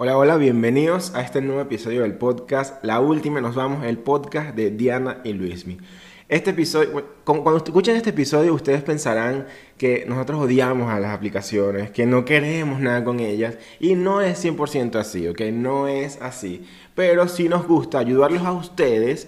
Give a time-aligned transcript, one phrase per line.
[0.00, 2.84] Hola, hola, bienvenidos a este nuevo episodio del podcast.
[2.84, 5.76] La última, nos vamos, el podcast de Diana y Luismi.
[6.28, 12.06] Este episodio, cuando escuchen este episodio, ustedes pensarán que nosotros odiamos a las aplicaciones, que
[12.06, 15.40] no queremos nada con ellas, y no es 100% así, ¿ok?
[15.52, 16.64] No es así.
[16.94, 19.26] Pero sí nos gusta ayudarlos a ustedes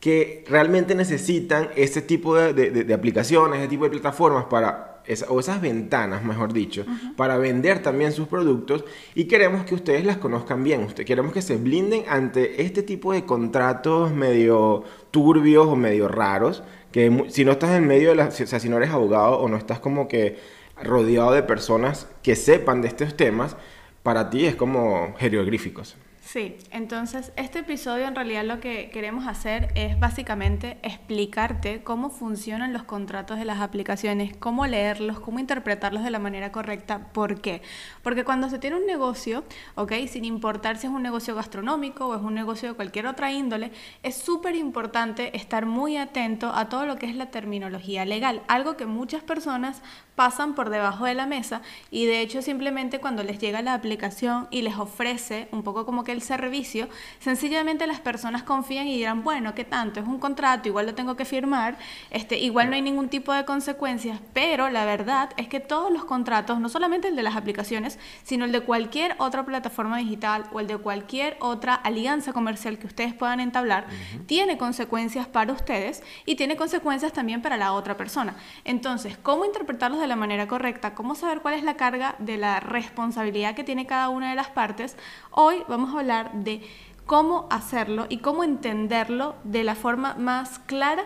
[0.00, 4.97] que realmente necesitan ese tipo de, de aplicaciones, ese tipo de plataformas para
[5.28, 6.84] o esas ventanas, mejor dicho,
[7.16, 8.84] para vender también sus productos
[9.14, 10.84] y queremos que ustedes las conozcan bien.
[10.84, 16.62] Usted, queremos que se blinden ante este tipo de contratos medio turbios o medio raros,
[16.92, 19.48] que si no estás en medio de la, o sea, si no eres abogado o
[19.48, 20.38] no estás como que
[20.82, 23.56] rodeado de personas que sepan de estos temas,
[24.02, 25.96] para ti es como jeroglíficos.
[26.30, 32.74] Sí, entonces este episodio en realidad lo que queremos hacer es básicamente explicarte cómo funcionan
[32.74, 37.10] los contratos de las aplicaciones, cómo leerlos, cómo interpretarlos de la manera correcta.
[37.14, 37.62] ¿Por qué?
[38.02, 39.42] Porque cuando se tiene un negocio,
[39.74, 39.94] ¿ok?
[40.06, 43.72] Sin importar si es un negocio gastronómico o es un negocio de cualquier otra índole,
[44.02, 48.76] es súper importante estar muy atento a todo lo que es la terminología legal, algo
[48.76, 49.80] que muchas personas
[50.18, 54.48] pasan por debajo de la mesa y de hecho simplemente cuando les llega la aplicación
[54.50, 56.88] y les ofrece un poco como que el servicio,
[57.20, 60.00] sencillamente las personas confían y dirán, bueno, ¿qué tanto?
[60.00, 61.78] Es un contrato, igual lo tengo que firmar,
[62.10, 66.04] este, igual no hay ningún tipo de consecuencias, pero la verdad es que todos los
[66.04, 70.58] contratos, no solamente el de las aplicaciones, sino el de cualquier otra plataforma digital o
[70.58, 73.86] el de cualquier otra alianza comercial que ustedes puedan entablar,
[74.26, 78.34] tiene consecuencias para ustedes y tiene consecuencias también para la otra persona.
[78.64, 82.60] Entonces, ¿cómo interpretarlos de la manera correcta, cómo saber cuál es la carga de la
[82.60, 84.96] responsabilidad que tiene cada una de las partes,
[85.30, 86.62] hoy vamos a hablar de
[87.06, 91.04] cómo hacerlo y cómo entenderlo de la forma más clara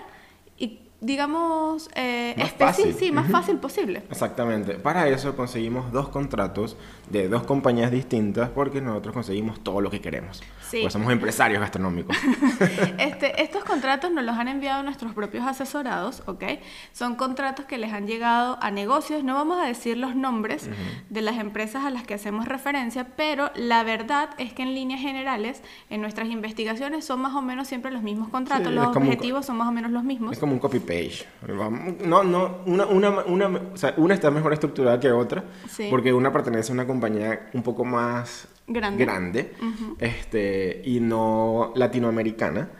[0.58, 2.94] y digamos, eh, fácil.
[2.94, 4.02] sí, más fácil posible.
[4.10, 4.74] Exactamente.
[4.74, 6.76] Para eso conseguimos dos contratos
[7.10, 10.42] de dos compañías distintas porque nosotros conseguimos todo lo que queremos.
[10.72, 10.80] Sí.
[10.80, 12.16] Pues somos empresarios gastronómicos.
[12.98, 16.44] este, estos contratos nos los han enviado nuestros propios asesorados, ¿ok?
[16.94, 19.22] Son contratos que les han llegado a negocios.
[19.22, 20.70] No vamos a decir los nombres
[21.10, 25.02] de las empresas a las que hacemos referencia, pero la verdad es que en líneas
[25.02, 28.72] generales, en nuestras investigaciones son más o menos siempre los mismos contratos.
[28.72, 30.32] los objetivos son más o menos los mismos.
[30.32, 31.26] Es como un copy-page.
[32.06, 35.44] No, no, una, una, una, o sea, una está mejor estructurada que otra,
[35.90, 39.52] porque una pertenece a una compañía un poco más grande,
[39.98, 42.70] este, y no latinoamericana.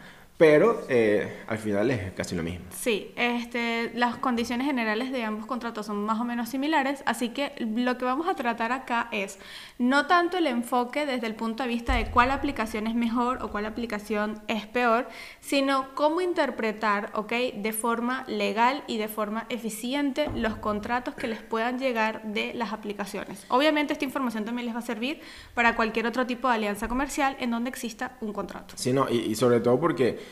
[0.42, 2.66] Pero eh, al final es casi lo mismo.
[2.76, 7.52] Sí, este, las condiciones generales de ambos contratos son más o menos similares, así que
[7.60, 9.38] lo que vamos a tratar acá es
[9.78, 13.52] no tanto el enfoque desde el punto de vista de cuál aplicación es mejor o
[13.52, 15.06] cuál aplicación es peor,
[15.40, 17.32] sino cómo interpretar, ¿ok?
[17.54, 22.72] De forma legal y de forma eficiente los contratos que les puedan llegar de las
[22.72, 23.46] aplicaciones.
[23.46, 25.20] Obviamente esta información también les va a servir
[25.54, 28.74] para cualquier otro tipo de alianza comercial en donde exista un contrato.
[28.76, 30.31] Sí, no, y sobre todo porque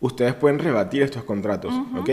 [0.00, 1.72] ustedes pueden rebatir estos contratos,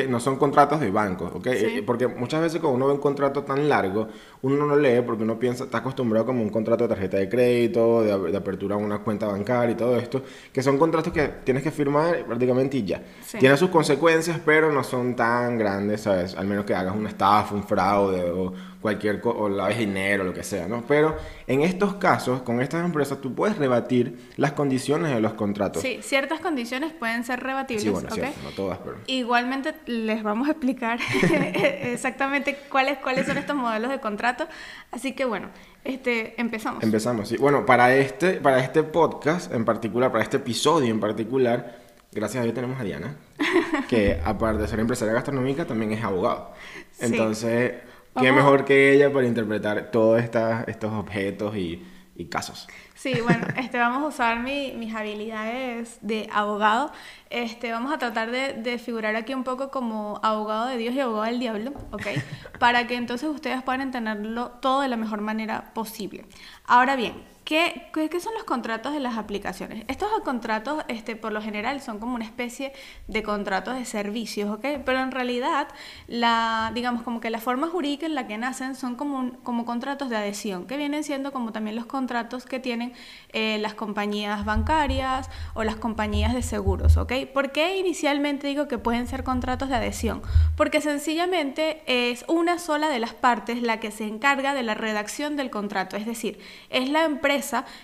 [0.09, 1.47] No son contratos de banco, ¿ok?
[1.47, 4.07] Eh, porque muchas veces cuando uno ve un contrato tan largo,
[4.41, 7.29] uno no lo lee porque uno piensa, está acostumbrado como un contrato de tarjeta de
[7.29, 11.63] crédito, de, apertura a una cuenta bancaria y todo esto, que son contratos que tienes
[11.63, 13.03] que firmar prácticamente y ya.
[13.39, 16.35] Tiene sus consecuencias, pero no son tan grandes, ¿sabes?
[16.35, 18.53] Al menos que hagas una estafa, un fraude o
[18.85, 20.83] cualquier o laves dinero, lo que sea, ¿no?
[20.87, 21.17] Pero
[21.47, 25.81] en estos casos, con estas empresas, tú puedes rebatir las condiciones de los contratos.
[25.81, 27.39] Sí, ciertas condiciones pueden ser
[27.79, 28.09] Sí, bueno,
[28.43, 28.97] no todas, pero...
[29.07, 34.47] Igualmente les vamos a explicar exactamente cuáles, cuáles son estos modelos de contrato.
[34.91, 35.49] Así que bueno,
[35.83, 36.83] este, empezamos.
[36.83, 37.37] Empezamos, sí.
[37.37, 41.79] Bueno, para este, para este podcast en particular, para este episodio en particular,
[42.11, 43.17] gracias a Dios tenemos a Diana,
[43.89, 46.53] que aparte de ser empresaria gastronómica, también es abogado.
[46.99, 47.73] Entonces
[48.19, 51.85] ¿Qué mejor que ella para interpretar todos estos objetos y,
[52.29, 52.67] casos?
[52.93, 56.91] Sí, bueno, este, vamos a usar mis habilidades de abogado.
[57.29, 61.01] Este, vamos a tratar de, de, figurar aquí un poco como abogado de Dios y
[61.01, 62.07] abogado del diablo, ¿ok?
[62.59, 66.25] Para que entonces ustedes puedan entenderlo todo de la mejor manera posible.
[66.65, 69.85] Ahora bien, ¿Qué, ¿Qué, son los contratos de las aplicaciones?
[69.87, 72.73] Estos contratos, este, por lo general, son como una especie
[73.07, 74.65] de contratos de servicios, ¿ok?
[74.83, 75.67] Pero en realidad,
[76.07, 80.09] la, digamos, como que la forma jurídica en la que nacen son como, como contratos
[80.09, 82.93] de adhesión, que vienen siendo como también los contratos que tienen
[83.31, 87.13] eh, las compañías bancarias o las compañías de seguros, ¿ok?
[87.31, 90.23] ¿Por qué inicialmente digo que pueden ser contratos de adhesión?
[90.57, 95.35] Porque sencillamente es una sola de las partes la que se encarga de la redacción
[95.35, 96.39] del contrato, es decir,
[96.71, 97.34] es la empresa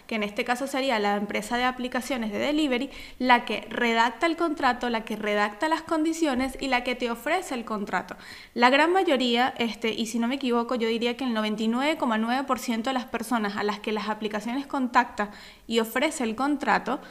[0.07, 2.89] que en este caso sería la empresa de aplicaciones de delivery,
[3.19, 7.56] la que redacta el contrato, la que redacta las condiciones y la que te ofrece
[7.56, 8.15] el contrato.
[8.53, 12.94] La gran mayoría, este, y si no me equivoco, yo diría que el 99,9% de
[12.94, 15.31] las personas a las que las aplicaciones contacta
[15.68, 17.01] y ofrece el contrato,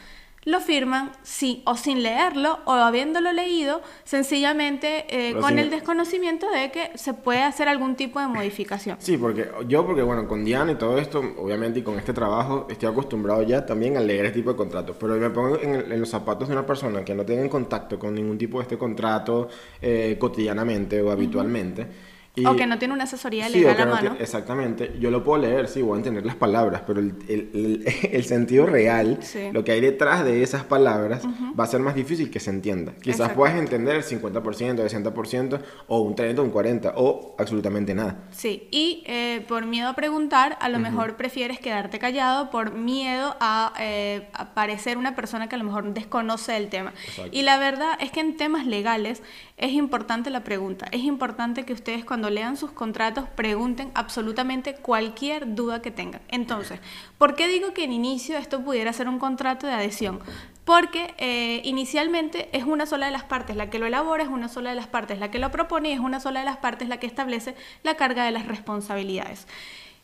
[0.44, 6.70] lo firman sí o sin leerlo o habiéndolo leído sencillamente eh, con el desconocimiento de
[6.70, 8.96] que se puede hacer algún tipo de modificación.
[9.00, 12.66] Sí, porque yo porque bueno, con Diana y todo esto, obviamente y con este trabajo
[12.70, 16.08] estoy acostumbrado ya también a leer este tipo de contratos, pero me pongo en, los
[16.08, 19.48] zapatos de una persona que no tenga contacto con ningún tipo de este contrato
[19.80, 22.09] eh, cotidianamente o habitualmente
[22.46, 24.16] o que no tiene una asesoría legal a mano.
[24.18, 24.96] exactamente.
[25.00, 28.66] Yo lo puedo leer, sí, voy a entender las palabras, pero el, el, el, sentido
[28.66, 29.18] real,
[29.52, 31.22] lo que hay detrás de esas palabras,
[31.58, 32.92] va a ser más difícil que se entienda.
[33.02, 38.28] Quizás puedas entender el 50%, el 60%, o un 30, un 40, o absolutamente nada.
[38.30, 43.36] Sí, y eh, por miedo a preguntar, a lo mejor prefieres quedarte callado por miedo
[43.40, 46.92] a, eh, parecer una persona que a lo mejor desconoce el tema.
[47.32, 49.22] Y la verdad es que en temas legales
[49.60, 50.86] es importante la pregunta.
[50.90, 56.22] Es importante que ustedes cuando lean sus contratos pregunten absolutamente cualquier duda que tengan.
[56.28, 56.80] Entonces,
[57.18, 60.20] ¿por qué digo que en inicio esto pudiera ser un contrato de adhesión?
[60.64, 64.48] Porque eh, inicialmente es una sola de las partes la que lo elabora, es una
[64.48, 66.88] sola de las partes la que lo propone y es una sola de las partes
[66.88, 69.46] la que establece la carga de las responsabilidades.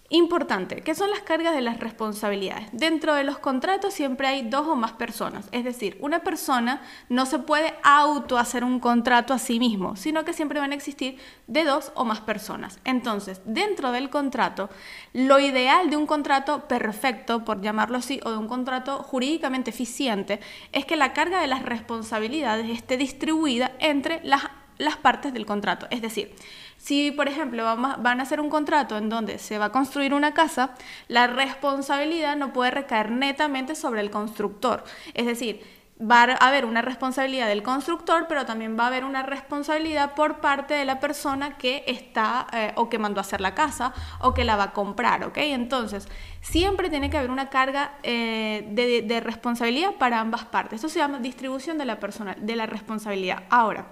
[0.08, 2.68] Importante, ¿qué son las cargas de las responsabilidades?
[2.70, 7.26] Dentro de los contratos siempre hay dos o más personas, es decir, una persona no
[7.26, 11.18] se puede auto hacer un contrato a sí mismo, sino que siempre van a existir
[11.48, 12.78] de dos o más personas.
[12.84, 14.70] Entonces, dentro del contrato,
[15.12, 20.38] lo ideal de un contrato perfecto, por llamarlo así, o de un contrato jurídicamente eficiente,
[20.70, 24.44] es que la carga de las responsabilidades esté distribuida entre las,
[24.78, 25.86] las partes del contrato.
[25.90, 26.34] Es decir,
[26.76, 30.34] si, por ejemplo, van a hacer un contrato en donde se va a construir una
[30.34, 30.70] casa,
[31.08, 34.84] la responsabilidad no puede recaer netamente sobre el constructor.
[35.14, 35.62] Es decir,
[36.00, 40.40] va a haber una responsabilidad del constructor, pero también va a haber una responsabilidad por
[40.40, 44.34] parte de la persona que está eh, o que mandó a hacer la casa o
[44.34, 45.38] que la va a comprar, ¿ok?
[45.38, 46.06] Entonces,
[46.42, 50.80] siempre tiene que haber una carga eh, de, de, responsabilidad para ambas partes.
[50.80, 51.98] Eso se llama distribución de la,
[52.38, 53.44] de la responsabilidad.
[53.48, 53.86] Ahora,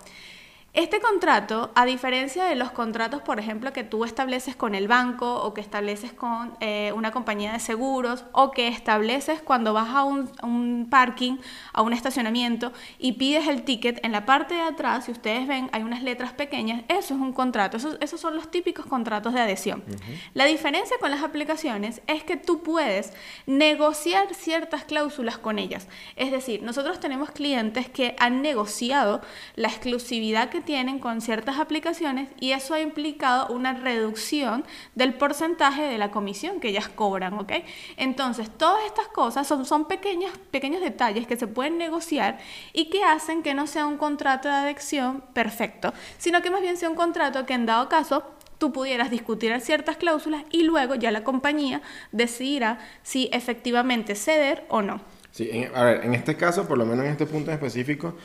[0.75, 5.37] este contrato, a diferencia de los contratos, por ejemplo, que tú estableces con el banco
[5.37, 10.03] o que estableces con eh, una compañía de seguros o que estableces cuando vas a
[10.03, 11.37] un, parking,
[11.73, 15.71] a un estacionamiento y pides el ticket, en la parte de atrás, si ustedes ven,
[15.71, 19.85] hay unas letras pequeñas, eso es un contrato, esos, son los típicos contratos de adhesión.
[20.32, 23.12] La diferencia con las aplicaciones es que tú puedes
[23.47, 25.87] negociar ciertas cláusulas con ellas.
[26.17, 29.20] Es decir, nosotros tenemos clientes que han negociado
[29.55, 34.64] la exclusividad que tienen con ciertas aplicaciones y eso ha implicado una reducción
[34.94, 37.52] del porcentaje de la comisión que ellas cobran, ¿ok?
[37.96, 42.38] Entonces, todas estas cosas son, son pequeños, pequeños detalles que se pueden negociar
[42.72, 46.76] y que hacen que no sea un contrato de adhesión perfecto, sino que más bien
[46.76, 48.25] sea un contrato que en dado caso
[48.58, 51.82] tú pudieras discutir ciertas cláusulas y luego ya la compañía
[52.12, 55.00] decidirá si efectivamente ceder o no.
[55.31, 58.17] Sí, a ver, en este caso, por lo menos en este punto en específico,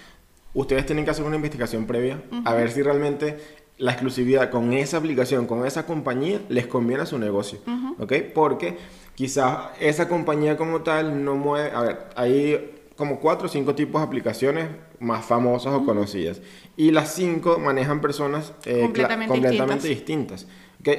[0.54, 3.38] ustedes tienen que hacer una investigación previa a ver si realmente
[3.78, 7.60] la exclusividad con esa aplicación, con esa compañía, les conviene a su negocio.
[7.98, 8.14] ¿Ok?
[8.34, 8.78] Porque
[9.16, 11.72] quizás esa compañía como tal no mueve...
[11.72, 14.68] A ver, hay como cuatro o cinco tipos de aplicaciones
[15.00, 16.42] más famosas o conocidas.
[16.76, 20.46] Y las cinco manejan personas eh, completamente, distintas.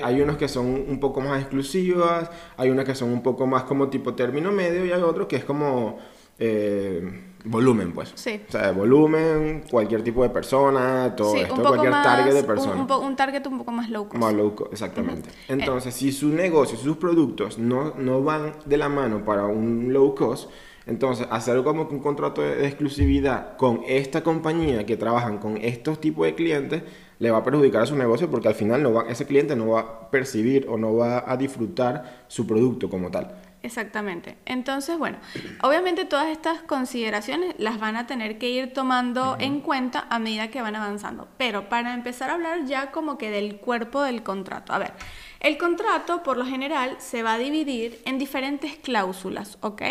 [0.02, 3.64] Hay unos que son un poco más exclusivas, hay unas que son un poco más
[3.64, 5.98] como tipo término medio y hay otros que es como...
[6.38, 8.12] Eh, volumen, pues.
[8.14, 8.40] Sí.
[8.48, 12.86] O sea, volumen, cualquier tipo de persona, todo esto, cualquier target de persona.
[12.98, 14.20] Un, target un poco más low cost.
[14.20, 15.30] Más low cost, exactamente.
[15.48, 20.14] Entonces, si su negocio, sus productos no, no van de la mano para un low
[20.14, 20.50] cost,
[20.86, 26.26] entonces, hacer como un contrato de exclusividad con esta compañía que trabajan con estos tipos
[26.26, 26.82] de clientes
[27.20, 29.68] le va a perjudicar a su negocio porque al final no va, ese cliente no
[29.68, 33.36] va a percibir o no va a disfrutar su producto como tal.
[33.62, 34.38] Exactamente.
[34.46, 35.18] Entonces, bueno,
[35.62, 40.48] obviamente todas estas consideraciones las van a tener que ir tomando en cuenta a medida
[40.48, 41.28] que van avanzando.
[41.36, 44.72] Pero para empezar a hablar ya como que del cuerpo del contrato.
[44.72, 44.92] A ver,
[45.40, 49.82] el contrato, por lo general, se va a dividir en diferentes cláusulas, ¿ok?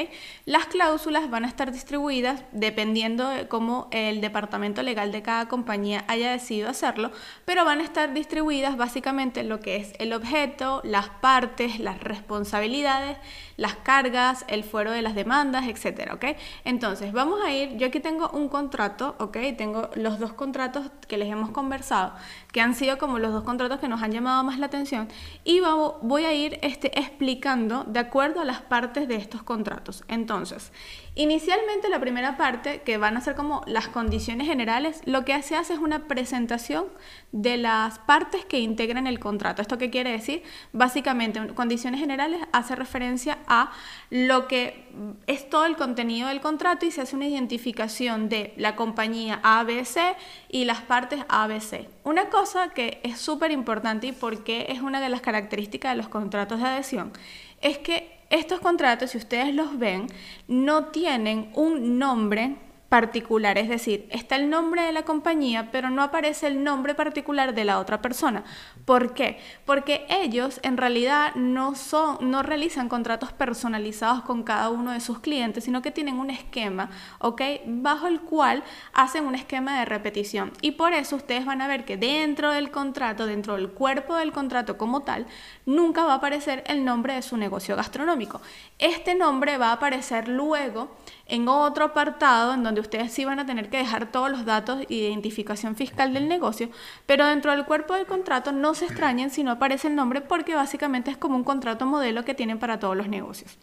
[0.45, 6.05] Las cláusulas van a estar distribuidas dependiendo de cómo el departamento legal de cada compañía
[6.07, 7.11] haya decidido hacerlo,
[7.45, 11.99] pero van a estar distribuidas básicamente en lo que es el objeto, las partes, las
[11.99, 13.17] responsabilidades,
[13.59, 16.37] las cargas, el fuero de las demandas, etcétera, ¿ok?
[16.63, 19.37] Entonces, vamos a ir, yo aquí tengo un contrato, ¿ok?
[19.57, 22.13] Tengo los dos contratos que les hemos conversado,
[22.53, 25.09] que han sido como los dos contratos que nos han llamado más la atención,
[25.43, 25.61] y
[26.01, 30.05] voy a ir este, explicando de acuerdo a las partes de estos contratos.
[30.07, 30.71] Entonces,
[31.19, 35.57] Inicialmente la primera parte, que van a ser como las condiciones generales, lo que se
[35.57, 36.85] hace es una presentación
[37.33, 39.61] de las partes que integran el contrato.
[39.61, 40.43] ¿Esto qué quiere decir?
[40.71, 43.73] Básicamente, condiciones generales hace referencia a
[44.09, 44.88] lo que
[45.27, 50.15] es todo el contenido del contrato y se hace una identificación de la compañía ABC
[50.47, 51.89] y las partes ABC.
[52.05, 56.07] Una cosa que es súper importante y porque es una de las características de los
[56.07, 57.11] contratos de adhesión
[57.59, 60.07] es que estos contratos, si ustedes los ven,
[60.48, 62.55] no tienen un nombre
[62.89, 67.53] particular, es decir, está el nombre de la compañía, pero no aparece el nombre particular
[67.53, 68.43] de la otra persona.
[68.86, 69.39] ¿Por qué?
[69.65, 75.19] Porque ellos en realidad no son no realizan contratos personalizados con cada uno de sus
[75.19, 77.41] clientes, sino que tienen un esquema, ¿ok?
[77.67, 80.51] Bajo el cual hacen un esquema de repetición.
[80.62, 84.31] Y por eso ustedes van a ver que dentro del contrato, dentro del cuerpo del
[84.31, 85.27] contrato como tal,
[85.65, 88.41] nunca va a aparecer el nombre de su negocio gastronómico.
[88.79, 90.89] Este nombre va a aparecer luego
[91.29, 94.79] en otro apartado en donde ustedes sí van a tener que dejar todos los datos
[94.79, 96.69] de identificación fiscal del negocio,
[97.05, 100.55] pero dentro del cuerpo del contrato no se extrañen si no aparece el nombre porque
[100.55, 103.57] básicamente es como un contrato modelo que tienen para todos los negocios.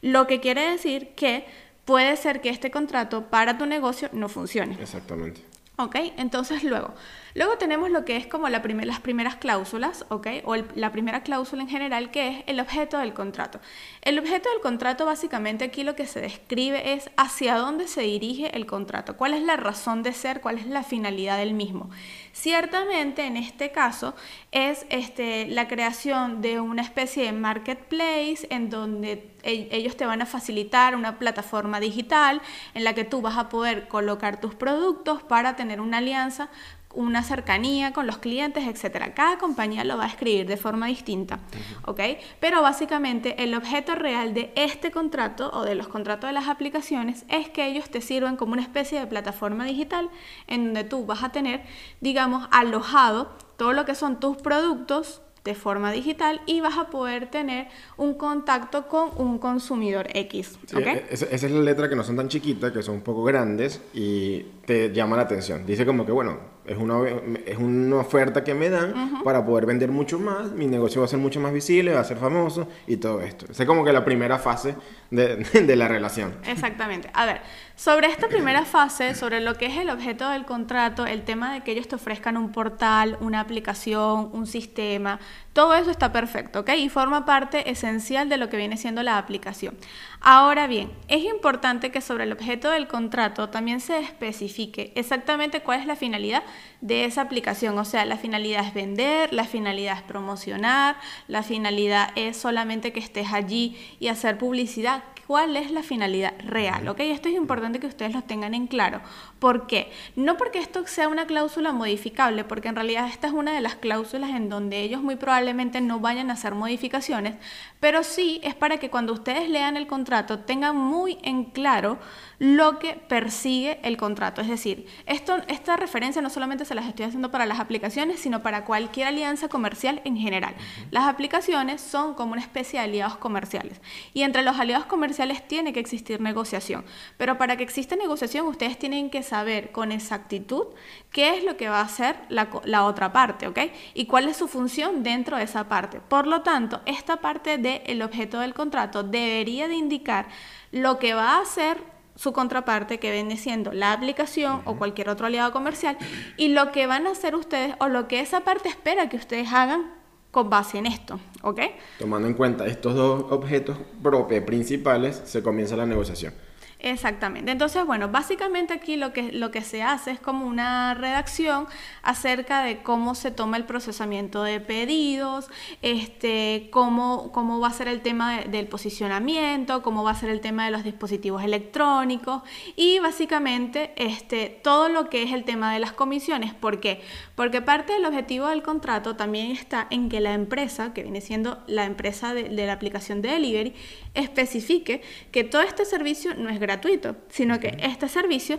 [0.00, 1.46] Lo que quiere decir que
[1.84, 4.76] puede ser que este contrato para tu negocio no funcione.
[4.80, 5.42] Exactamente.
[5.76, 5.96] ¿Ok?
[6.16, 6.94] Entonces luego,
[7.34, 10.26] luego tenemos lo que es como la las primeras cláusulas, ¿ok?
[10.44, 13.60] O la primera cláusula en general que es el objeto del contrato.
[14.02, 18.56] El objeto del contrato básicamente aquí lo que se describe es hacia dónde se dirige
[18.56, 21.90] el contrato, cuál es la razón de ser, cuál es la finalidad del mismo.
[22.32, 24.14] Ciertamente en este caso
[24.52, 30.22] es este, la creación de una especie de marketplace en donde e-, ellos te van
[30.22, 32.40] a facilitar una plataforma digital
[32.74, 36.48] en la que tú vas a poder colocar tus productos para tener una alianza
[36.94, 39.14] una cercanía con los clientes, etcétera.
[39.14, 41.38] Cada compañía lo va a escribir de forma distinta,
[41.84, 42.00] ¿ok?
[42.40, 47.24] Pero básicamente el objeto real de este contrato o de los contratos de las aplicaciones
[47.28, 50.10] es que ellos te sirvan como una especie de plataforma digital
[50.46, 51.62] en donde tú vas a tener,
[52.00, 57.30] digamos, alojado todo lo que son tus productos, de forma digital y vas a poder
[57.30, 60.58] tener un contacto con un consumidor X.
[60.76, 63.80] E-, esa, es la letra que no son tan chiquitas, que son un poco grandes
[63.94, 65.64] y te llama la atención.
[65.64, 66.98] Dice como que, bueno, es una,
[67.46, 71.08] es una oferta que me dan para poder vender mucho más, mi negocio va a
[71.08, 73.46] ser mucho más visible, va a ser famoso y todo esto.
[73.50, 74.74] Esa es como que la primera fase
[75.10, 76.34] de, de la relación.
[76.46, 77.10] Exactamente.
[77.14, 77.40] A ver,
[77.78, 81.60] sobre esta primera fase, sobre lo que es el objeto del contrato, el tema de
[81.60, 85.20] que ellos te ofrezcan un portal, una aplicación, un sistema,
[85.52, 86.70] todo eso está perfecto, ¿ok?
[86.76, 89.76] Y forma parte esencial de lo que viene siendo la aplicación.
[90.20, 95.78] Ahora bien, es importante que sobre el objeto del contrato también se especifique exactamente cuál
[95.78, 96.42] es la finalidad
[96.80, 97.78] de esa aplicación.
[97.78, 103.00] O sea, la finalidad es vender, la finalidad es promocionar, la finalidad es solamente que
[103.00, 107.00] estés allí y hacer publicidad cuál es la finalidad real, ¿ok?
[107.00, 109.02] Esto es importante que ustedes lo tengan en claro.
[109.38, 109.92] ¿Por qué?
[110.16, 113.74] No porque esto sea una cláusula modificable, porque en realidad esta es una de las
[113.74, 117.34] cláusulas en donde ellos muy probablemente no vayan a hacer modificaciones,
[117.78, 121.98] pero sí es para que cuando ustedes lean el contrato tengan muy en claro
[122.38, 124.40] lo que persigue el contrato.
[124.40, 128.42] Es decir, esto, esta referencia no solamente se las estoy haciendo para las aplicaciones, sino
[128.42, 130.54] para cualquier alianza comercial en general.
[130.90, 133.80] Las aplicaciones son como una especie de aliados comerciales
[134.14, 136.84] y entre los aliados comerciales tiene que existir negociación.
[137.16, 140.66] Pero para que exista negociación, ustedes tienen que saber con exactitud
[141.10, 143.58] qué es lo que va a hacer la, otra parte, ¿ok?
[143.94, 146.00] Y cuál es su función dentro de esa parte.
[146.00, 150.28] Por lo tanto, esta parte del objeto del contrato debería de indicar
[150.70, 155.26] lo que va a hacer su contraparte que viene siendo la aplicación o cualquier otro
[155.28, 155.96] aliado comercial
[156.36, 159.52] y lo que van a hacer ustedes o lo que esa parte espera que ustedes
[159.52, 159.92] hagan
[160.32, 161.60] con base en esto, ¿ok?
[162.00, 166.34] Tomando en cuenta estos dos objetos propios principales, se comienza la negociación.
[166.80, 167.50] Exactamente.
[167.50, 171.66] Entonces, bueno, básicamente aquí lo que, lo que se hace es como una redacción
[172.02, 175.48] acerca de cómo se toma el procesamiento de pedidos,
[175.82, 180.40] este, cómo, cómo va a ser el tema del posicionamiento, cómo va a ser el
[180.40, 182.42] tema de los dispositivos electrónicos
[182.76, 186.54] y básicamente este, todo lo que es el tema de las comisiones.
[186.54, 187.00] ¿Por qué?
[187.34, 191.58] Porque parte del objetivo del contrato también está en que la empresa, que viene siendo
[191.66, 193.74] la empresa de, de la aplicación de delivery,
[194.18, 198.58] especifique que todo este servicio no es gratuito, sino que este servicio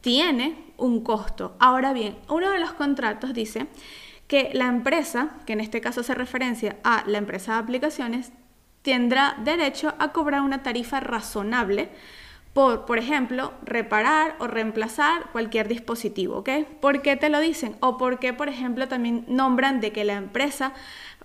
[0.00, 1.56] tiene un costo.
[1.58, 3.66] Ahora bien, uno de los contratos dice
[4.26, 8.32] que la empresa, que en este caso se referencia a la empresa de aplicaciones,
[8.82, 11.90] tendrá derecho a cobrar una tarifa razonable
[12.52, 16.48] por, por ejemplo, reparar o reemplazar cualquier dispositivo, ¿ok?
[16.80, 17.76] ¿Por qué te lo dicen?
[17.80, 20.72] O por qué, por ejemplo, también nombran de que la empresa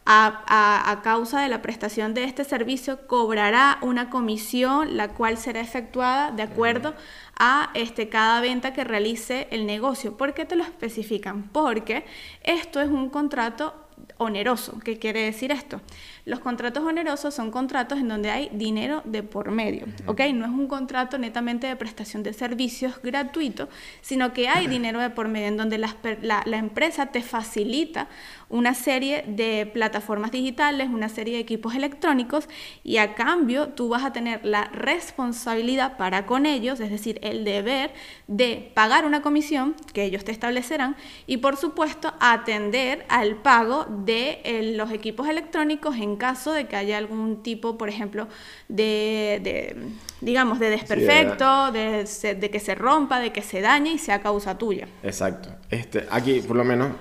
[0.06, 6.32] a, causa de la prestación de este servicio cobrará una comisión la cual será efectuada
[6.32, 6.94] de acuerdo
[7.38, 10.16] a este, cada venta que realice el negocio.
[10.16, 11.50] ¿Por qué te lo especifican?
[11.50, 12.06] Porque
[12.44, 13.74] esto es un contrato
[14.18, 14.80] oneroso.
[14.80, 15.82] ¿Qué quiere decir esto?
[16.26, 20.22] Los contratos onerosos son contratos en donde hay dinero de por medio, ¿ok?
[20.34, 23.70] No es un contrato netamente de prestación de servicios gratuito,
[24.02, 28.08] sino que hay dinero de por medio en donde la, la empresa te facilita
[28.50, 32.48] una serie de plataformas digitales, una serie de equipos electrónicos
[32.84, 37.44] y a cambio tú vas a tener la responsabilidad para con ellos, es decir, el
[37.44, 37.94] deber
[38.28, 40.96] de pagar una comisión que ellos te establecerán
[41.28, 46.76] y por supuesto atender al pago de eh, los equipos electrónicos en caso de que
[46.76, 48.28] haya algún tipo, por ejemplo,
[48.68, 49.76] de,
[50.22, 52.06] digamos, de desperfecto, de,
[52.40, 54.88] de, que se rompa, de que se dañe y sea causa tuya.
[55.04, 55.50] Exacto.
[55.70, 56.92] Este, aquí, por lo menos,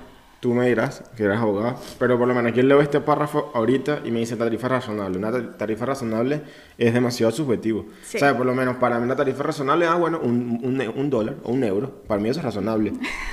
[0.45, 4.03] tú me dirás que eres abogado, pero por lo menos aquí leo este párrafo ahorita
[4.05, 5.17] y me dice tarifa razonable.
[5.17, 6.43] Una tarifa razonable
[6.77, 7.87] es demasiado subjetivo.
[7.89, 11.37] O sea, por lo menos para mí una tarifa razonable, ah, bueno, un, un, dólar
[11.45, 12.93] o un euro, para mí eso es razonable.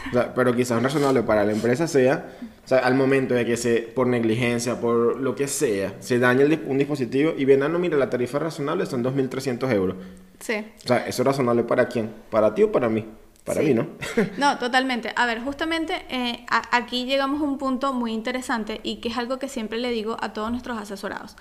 [0.09, 2.27] O sea, pero quizás un razonable para la empresa sea,
[2.63, 6.45] o sea, al momento de que se, por negligencia, por lo que sea, se daña
[6.65, 9.97] un dispositivo y bien, ah, no, mira, la tarifa razonable son 2.300 euros.
[10.39, 10.65] Sí.
[10.85, 12.09] O sea, ¿eso es razonable para quién?
[12.29, 13.05] ¿Para ti o para mí?
[13.43, 13.87] Para mí, ¿no?
[14.37, 15.13] no, totalmente.
[15.15, 19.39] A ver, justamente eh, aquí llegamos a un punto muy interesante y que es algo
[19.39, 21.35] que siempre le digo a todos nuestros asesorados.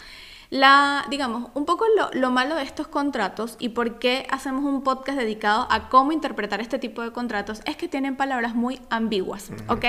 [0.49, 4.83] La, digamos, un poco lo, lo, malo de estos contratos y por qué hacemos un
[4.83, 9.53] podcast dedicado a cómo interpretar este tipo de contratos es que tienen palabras muy ambiguas,
[9.69, 9.85] ¿ok?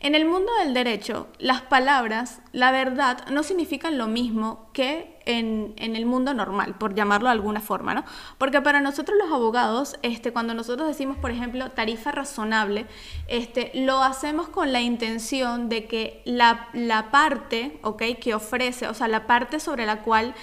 [0.00, 5.74] En el mundo del derecho, las palabras, la verdad, no significan lo mismo que en,
[5.78, 8.04] en, el mundo normal, por llamarlo de alguna forma, ¿no?
[8.36, 12.86] Porque para nosotros los abogados, este, cuando nosotros decimos, por ejemplo, tarifa razonable,
[13.26, 18.02] este, lo hacemos con la intención de que la, la parte, ¿ok?
[18.20, 20.34] Que ofrece, o sea, la parte sobre la cual,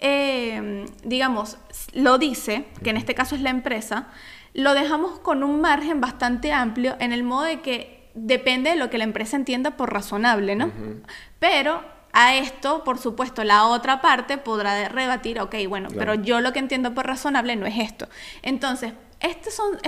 [0.00, 1.58] eh, digamos,
[1.94, 4.08] lo dice, que en este caso es la empresa,
[4.52, 8.90] lo dejamos con un margen bastante amplio en el modo de que depende de lo
[8.90, 10.72] que la empresa entienda por razonable, ¿no?
[11.38, 16.52] Pero a esto, por supuesto, la otra parte podrá rebatir, ok, bueno, pero yo lo
[16.52, 18.08] que entiendo por razonable no es esto.
[18.42, 19.78] Entonces, estas son,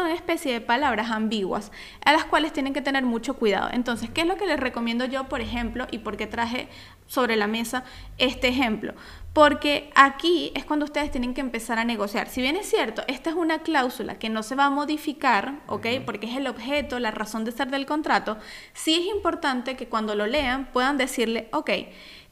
[0.00, 1.70] una especie de palabras ambiguas
[2.04, 3.68] a las cuales tienen que tener mucho cuidado.
[3.72, 6.68] Entonces, ¿qué es lo que les recomiendo yo, por ejemplo, y por qué traje
[7.06, 7.84] sobre la mesa
[8.16, 8.94] este ejemplo?
[9.34, 12.28] Porque aquí es cuando ustedes tienen que empezar a negociar.
[12.28, 15.86] Si bien es cierto, esta es una cláusula que no se va a modificar, ¿ok?
[16.04, 18.38] Porque es el objeto, la razón de ser del contrato,
[18.72, 21.70] sí es importante que cuando lo lean puedan decirle, ok,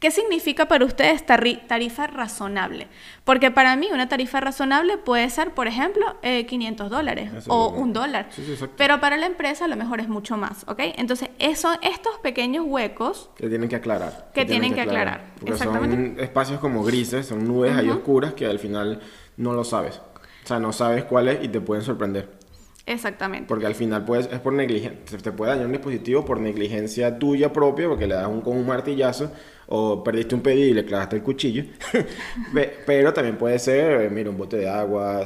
[0.00, 2.88] ¿Qué significa para ustedes tarifa razonable?
[3.24, 7.92] Porque para mí una tarifa razonable puede ser, por ejemplo, 500 eh, dólares o un
[7.92, 8.30] dólar.
[8.78, 10.80] pero para la empresa a lo mejor es mucho más, ¿ok?
[10.96, 13.28] Entonces, son estos pequeños huecos...
[13.36, 14.30] Que tienen que aclarar.
[14.32, 15.34] Que, tienen, que aclarar.
[15.44, 15.94] Exactamente.
[15.94, 19.00] son espacios como grises, son nubes ahí oscuras que al final
[19.36, 20.00] no lo sabes.
[20.44, 22.40] O sea, no sabes cuáles y te pueden sorprender.
[22.86, 23.46] Exactamente.
[23.46, 27.52] Porque al final puedes, es por negligencia, te puede dañar un dispositivo por negligencia tuya
[27.52, 29.30] propia, porque le das un, con un martillazo
[29.70, 31.64] o perdiste un pedido y le clavaste el cuchillo.
[32.86, 35.24] Pero también puede ser, eh, mira, un bote de agua,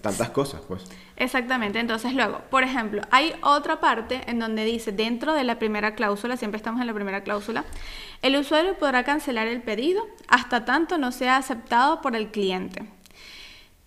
[0.00, 0.84] tantas cosas, pues.
[1.16, 5.94] Exactamente, entonces luego, por ejemplo, hay otra parte en donde dice, dentro de la primera
[5.94, 7.64] cláusula, siempre estamos en la primera cláusula,
[8.20, 12.82] el usuario podrá cancelar el pedido hasta tanto no sea aceptado por el cliente.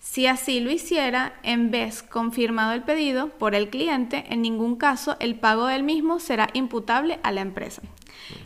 [0.09, 5.17] Si así lo hiciera, en vez confirmado el pedido por el cliente, en ningún caso
[5.19, 7.83] el pago del mismo será imputable a la empresa.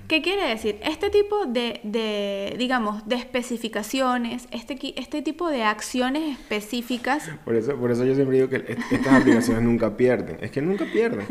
[0.10, 0.80] ¿Qué quiere decir?
[0.84, 7.30] Este tipo de, digamos, de especificaciones, este, este tipo de acciones específicas...
[7.45, 10.39] Por eso, por eso yo siempre digo que estas aplicaciones nunca pierden.
[10.41, 11.28] Es que nunca pierden.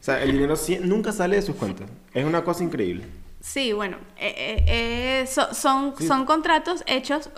[0.00, 1.88] O sea, el dinero nunca sale de sus cuentas.
[2.14, 3.04] Es una cosa increíble.
[3.40, 7.30] Sí, bueno, eh, eh, eh, son, son contratos hechos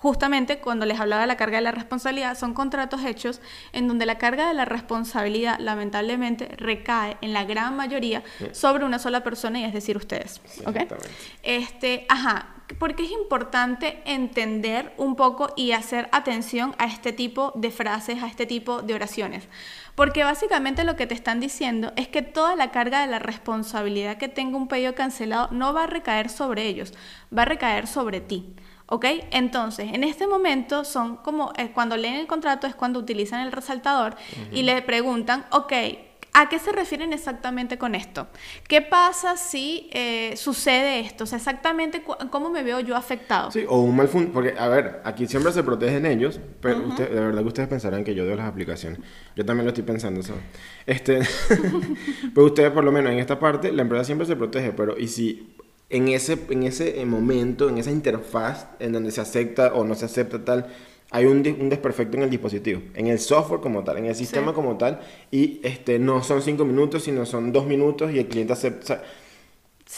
[0.00, 3.40] justamente cuando les hablaba de la carga de la responsabilidad, son contratos hechos
[3.72, 8.98] en donde la carga de la responsabilidad lamentablemente recae en la gran mayoría sobre una
[8.98, 10.40] sola persona y es decir ustedes.
[11.42, 17.70] Este, ajá, porque es importante entender un poco y hacer atención a este tipo de
[17.70, 19.48] frases, a este tipo de oraciones.
[19.94, 24.18] Porque básicamente lo que te están diciendo es que toda la carga de la responsabilidad
[24.18, 26.92] que tenga un pedido cancelado no va a recaer sobre ellos,
[27.36, 28.54] va a recaer sobre ti.
[28.88, 29.04] ¿Ok?
[29.30, 33.52] Entonces, en este momento son como, eh, cuando leen el contrato es cuando utilizan el
[33.52, 34.16] resaltador
[34.52, 35.72] y le preguntan, ok,
[36.38, 38.26] ¿A qué se refieren exactamente con esto?
[38.68, 41.24] ¿Qué pasa si eh, sucede esto?
[41.24, 43.50] O sea, exactamente cómo me veo yo afectado.
[43.50, 47.20] Sí, o un mal Porque, a ver, aquí siempre se protegen ellos, pero usted, de
[47.20, 49.00] verdad que ustedes pensarán que yo doy las aplicaciones.
[49.34, 50.42] Yo también lo estoy pensando, ¿sabes?
[50.84, 51.20] Este,
[52.34, 55.08] pero ustedes, por lo menos en esta parte, la empresa siempre se protege, pero ¿y
[55.08, 55.55] si
[55.88, 60.04] en ese, en ese momento, en esa interfaz en donde se acepta o no se
[60.04, 60.66] acepta tal
[61.10, 64.76] hay un, desperfecto en el dispositivo, en el software como tal, en el sistema como
[64.76, 69.02] tal, y este, no son cinco minutos, sino son dos minutos y el cliente acepta.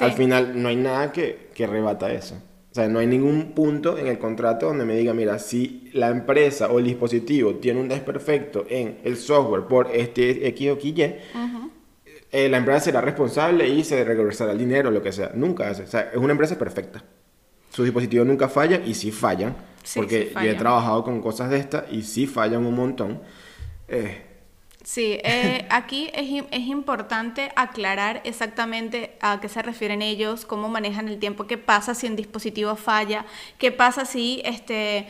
[0.00, 2.34] Al final no hay nada que, que rebata eso.
[2.70, 6.10] O sea, no hay ningún punto en el contrato donde me diga, mira, si la
[6.10, 11.14] empresa o el dispositivo tiene un desperfecto en el software por este X o Y,
[12.30, 15.30] eh, la empresa será responsable y se regresará el dinero, lo que sea.
[15.34, 15.84] Nunca hace.
[15.84, 17.02] O sea, es una empresa perfecta.
[17.70, 19.56] Sus dispositivos nunca fallan y si fallan,
[19.94, 23.22] porque yo he trabajado con cosas de estas y sí fallan un montón.
[23.88, 24.24] Eh.
[24.82, 31.08] Sí, eh, aquí es, es, importante aclarar exactamente a qué se refieren ellos, cómo manejan
[31.08, 33.26] el tiempo, qué pasa si un dispositivo falla,
[33.58, 35.08] qué pasa si este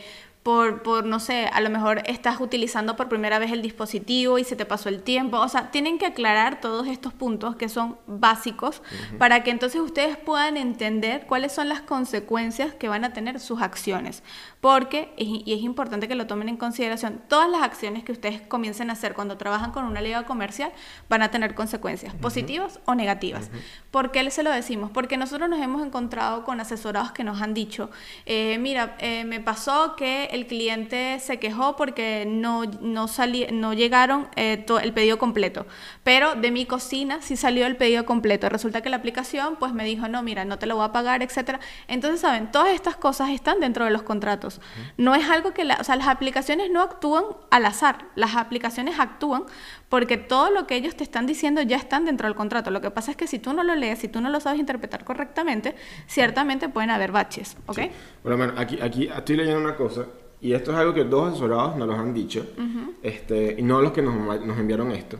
[0.49, 4.43] por, por, no sé, a lo mejor estás utilizando por primera vez el dispositivo y
[4.43, 5.37] se te pasó el tiempo.
[5.37, 8.81] O sea, tienen que aclarar todos estos puntos que son básicos
[9.19, 13.61] para que entonces ustedes puedan entender cuáles son las consecuencias que van a tener sus
[13.61, 14.23] acciones.
[14.61, 18.89] Porque, y es importante que lo tomen en consideración, todas las acciones que ustedes comiencen
[18.89, 20.73] a hacer cuando trabajan con una liga comercial
[21.07, 23.49] van a tener consecuencias, positivas o negativas.
[23.89, 24.91] ¿Por qué se lo decimos?
[24.91, 27.89] Porque nosotros nos hemos encontrado con asesorados que nos han dicho,
[28.25, 33.05] eh, mira, eh, me pasó que el cliente se quejó porque no, no,
[33.51, 35.67] no llegaron eh, el pedido completo,
[36.03, 38.49] pero de mi cocina sí salió el pedido completo.
[38.49, 41.23] Resulta que la aplicación pues me dijo, no, mira, no te lo voy a pagar,
[41.23, 41.59] etc.
[41.87, 42.51] Entonces, ¿saben?
[42.51, 44.48] Todas estas cosas están dentro de los contratos.
[44.97, 49.43] No es algo que, o sea, las aplicaciones no actúan al azar, las aplicaciones actúan
[49.89, 52.71] porque todo lo que ellos te están diciendo ya están dentro del contrato.
[52.71, 54.59] Lo que pasa es que si tú no lo lees, si tú no lo sabes
[54.59, 55.75] interpretar correctamente,
[56.07, 57.79] ciertamente pueden haber baches, ¿ok?
[58.23, 60.05] Bueno, aquí, aquí estoy leyendo una cosa,
[60.41, 62.45] y esto es algo que dos asesorados nos lo han dicho,
[63.03, 65.17] este, y no los que nos, nos, enviaron esto,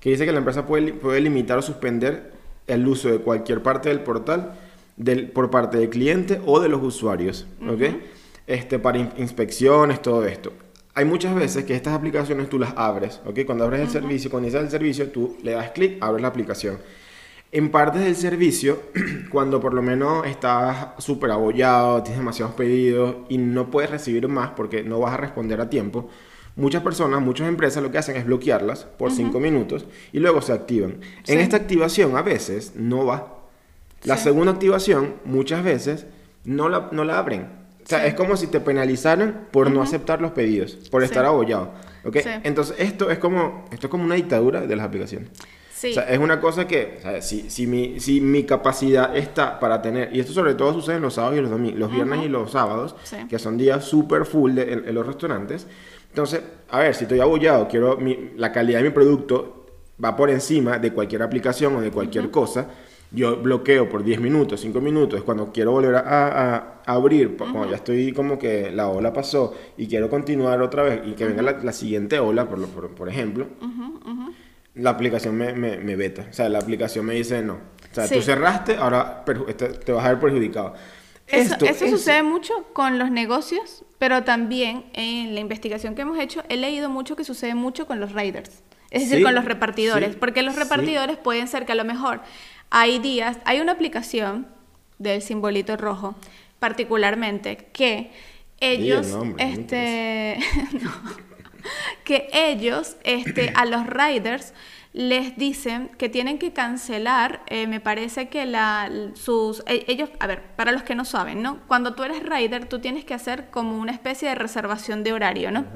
[0.00, 2.32] que dice que la empresa puede, puede limitar o suspender
[2.66, 4.54] el uso de cualquier parte del portal
[4.96, 7.82] del, por parte del cliente o de los usuarios, ¿ok?
[8.46, 10.52] Este, para inspecciones, todo esto
[10.94, 13.40] hay muchas veces que estas aplicaciones tú las abres, ¿ok?
[13.46, 16.78] Cuando abres el servicio, cuando inicias el servicio, tú le das clic, abres la aplicación.
[17.50, 18.82] En partes del servicio,
[19.30, 24.50] cuando por lo menos estás súper abollado, tienes demasiados pedidos y no puedes recibir más
[24.50, 26.10] porque no vas a responder a tiempo,
[26.56, 30.52] muchas personas, muchas empresas lo que hacen es bloquearlas por 5 minutos y luego se
[30.52, 31.00] activan.
[31.26, 33.38] En esta activación a veces no va.
[34.04, 36.06] La segunda activación muchas veces
[36.44, 37.61] no la, no la abren.
[37.98, 41.72] Sea, es como si te penalizaran por no aceptar los pedidos, por estar abollado.
[42.04, 42.16] ¿Ok?
[42.42, 45.30] Entonces, esto es, como, esto es como una dictadura de las aplicaciones.
[45.74, 45.90] Sí.
[45.90, 49.58] O sea, es una cosa que, o sea, si, si, mi, si mi capacidad está
[49.58, 52.24] para tener, y esto sobre todo sucede en los sábados y los domingos, los viernes
[52.24, 52.94] y los sábados,
[53.28, 55.66] que son días súper full de, en, los restaurantes.
[56.08, 57.98] Entonces, a ver, si estoy abollado, quiero
[58.36, 59.66] la calidad de mi producto
[60.02, 62.68] va por encima de cualquier aplicación o de cualquier cosa
[63.12, 68.12] yo bloqueo por 10 minutos, 5 minutos, cuando quiero volver a, abrir, cuando ya estoy
[68.12, 72.18] como que la ola pasó y quiero continuar otra vez y que venga la, siguiente
[72.18, 73.46] ola, por, por, ejemplo,
[74.74, 76.26] la aplicación me, me, beta.
[76.30, 77.54] O sea, la aplicación me dice no.
[77.54, 80.74] O sea, tú cerraste, ahora te, vas a ver perjudicado.
[81.26, 86.42] Eso, eso sucede mucho con los negocios, pero también en la investigación que hemos hecho
[86.48, 88.62] he leído mucho que sucede mucho con los riders.
[88.92, 92.20] Es decir, con los repartidores, porque los repartidores pueden ser que a lo mejor
[92.74, 94.46] hay días, hay una aplicación
[94.98, 96.14] del simbolito rojo,
[96.58, 98.10] particularmente, que
[98.60, 100.38] ellos, este,
[102.04, 104.54] que ellos, este, a los riders
[104.94, 110.26] les dicen que tienen que cancelar, eh, me parece que la, sus, e, ellos, a
[110.26, 111.60] ver, para los que no saben, ¿no?
[111.68, 115.50] Cuando tú eres rider, tú tienes que hacer como una especie de reservación de horario,
[115.50, 115.66] ¿no?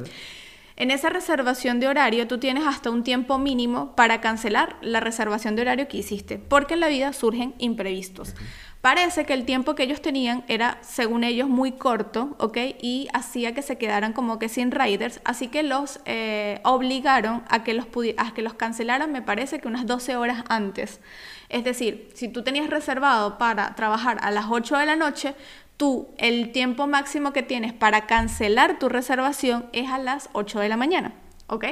[0.79, 5.57] En esa reservación de horario tú tienes hasta un tiempo mínimo para cancelar la reservación
[5.57, 8.35] de horario que hiciste, porque en la vida surgen imprevistos.
[8.83, 12.59] Parece que el tiempo que ellos tenían era, según ellos, muy corto, ¿ok?
[12.81, 17.65] Y hacía que se quedaran como que sin riders, así que los eh, obligaron a
[17.65, 17.87] que los,
[18.19, 21.01] a que los cancelaran, me parece que unas 12 horas antes.
[21.49, 25.35] Es decir, si tú tenías reservado para trabajar a las 8 de la noche,
[25.77, 30.69] tú el tiempo máximo que tienes para cancelar tu reservación es a las 8 de
[30.69, 31.15] la mañana,
[31.49, 31.65] ¿ok?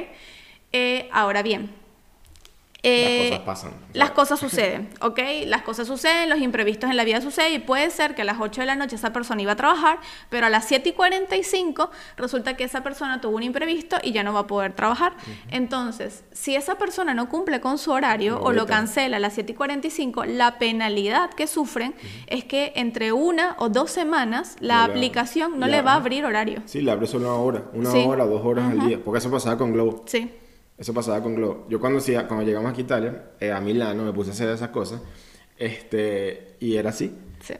[0.71, 1.71] Eh, ahora bien,
[2.87, 3.71] Eh, las cosas pasan.
[3.93, 5.19] Las cosas suceden, ¿ok?
[5.47, 8.37] Las cosas suceden, los imprevistos en la vida suceden y puede ser que a las
[8.39, 11.89] 8 de la noche esa persona iba a trabajar, pero a las 7 y 45
[12.17, 15.13] resulta que esa persona tuvo un imprevisto y ya no va a poder trabajar.
[15.51, 19.53] Entonces, si esa persona no cumple con su horario o lo cancela a las 7
[19.53, 21.95] y 45, la penalidad que sufren
[22.27, 26.61] es que entre una o dos semanas la aplicación no le va a abrir horario.
[26.65, 28.03] Sí, le abre solo una hora, una Sí.
[28.05, 28.99] hora, dos horas al día.
[29.03, 30.03] Porque eso pasaba con Globo.
[30.05, 30.29] Sí.
[30.77, 31.65] Eso pasaba con Globo.
[31.69, 34.49] Yo cuando, hacía- cuando llegamos aquí a Italia, eh, a Milano, me puse a hacer
[34.49, 35.01] esas cosas.
[35.57, 37.15] Este, y era así.
[37.41, 37.53] sí.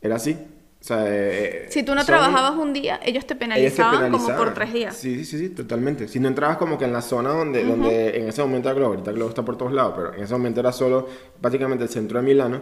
[0.00, 0.32] Era así.
[0.80, 3.94] O sea, eh, Si tú no son- trabajabas un día, ellos te ellos te penalizaban,
[3.94, 4.44] como penalizaban.
[4.44, 4.96] por tres días.
[4.96, 6.06] Sí, sí, sí, totalmente.
[6.06, 8.92] Si no entrabas como que en la zona donde, donde en ese momento era Globo,
[8.92, 11.08] ahorita Globo está por todos lados, pero en ese momento era solo
[11.40, 12.60] prácticamente el centro de Milano,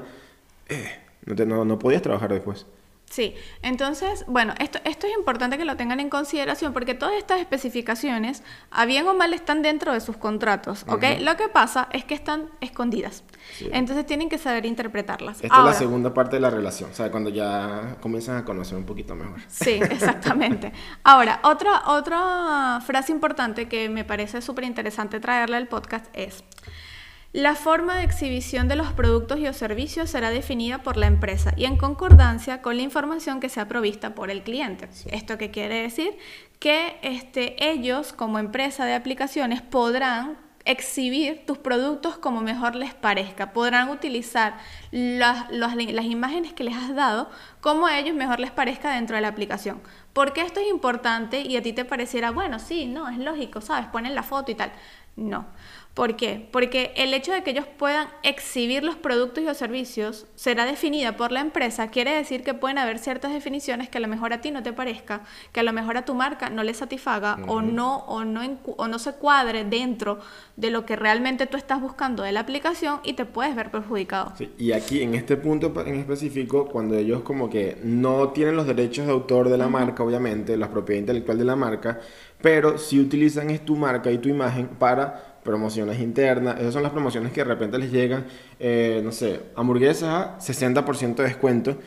[0.68, 0.88] eh,
[1.26, 2.64] no, te- no, no podías trabajar después.
[3.08, 7.40] Sí, entonces, bueno, esto, esto es importante que lo tengan en consideración porque todas estas
[7.40, 11.04] especificaciones, a bien o mal, están dentro de sus contratos, ¿ok?
[11.20, 13.22] Lo que pasa es que están escondidas.
[13.56, 13.70] Sí.
[13.72, 15.40] Entonces tienen que saber interpretarlas.
[15.40, 18.44] Esta Ahora, es la segunda parte de la relación, o sea, cuando ya comienzan a
[18.44, 19.40] conocer un poquito mejor.
[19.46, 20.72] Sí, exactamente.
[21.04, 26.42] Ahora, otra, otra frase importante que me parece súper interesante traerle al podcast es,
[27.36, 31.52] la forma de exhibición de los productos y o servicios será definida por la empresa
[31.54, 34.88] y en concordancia con la información que sea provista por el cliente.
[35.10, 36.16] ¿Esto qué quiere decir?
[36.60, 43.52] Que este, ellos, como empresa de aplicaciones, podrán exhibir tus productos como mejor les parezca.
[43.52, 44.56] Podrán utilizar
[44.90, 47.28] las, las- las imágenes que les has dado
[47.60, 49.82] como a ellos mejor les parezca dentro de la aplicación.
[50.14, 53.60] ¿Por qué esto es importante y a ti te pareciera, bueno, sí, no, es lógico,
[53.60, 53.86] ¿sabes?
[53.88, 54.72] Ponen la foto y tal.
[55.16, 55.46] No.
[55.96, 56.46] ¿Por qué?
[56.52, 61.16] Porque el hecho de que ellos puedan exhibir los productos y los servicios será definida
[61.16, 64.42] por la empresa, quiere decir que pueden haber ciertas definiciones que a lo mejor a
[64.42, 67.62] ti no te parezca, que a lo mejor a tu marca no le satisfaga o
[67.62, 70.18] no o no o no se cuadre dentro
[70.56, 74.34] de lo que realmente tú estás buscando de la aplicación y te puedes ver perjudicado.
[74.36, 78.66] Sí, y aquí en este punto en específico, cuando ellos como que no tienen los
[78.66, 82.00] derechos de autor de la marca, obviamente, la propiedad intelectual de la marca,
[82.42, 86.58] pero sí utilizan es tu marca y tu imagen para promociones internas.
[86.60, 88.26] Esas son las promociones que de repente les llegan,
[88.60, 91.78] eh, no sé, hamburguesas a 60% de descuento.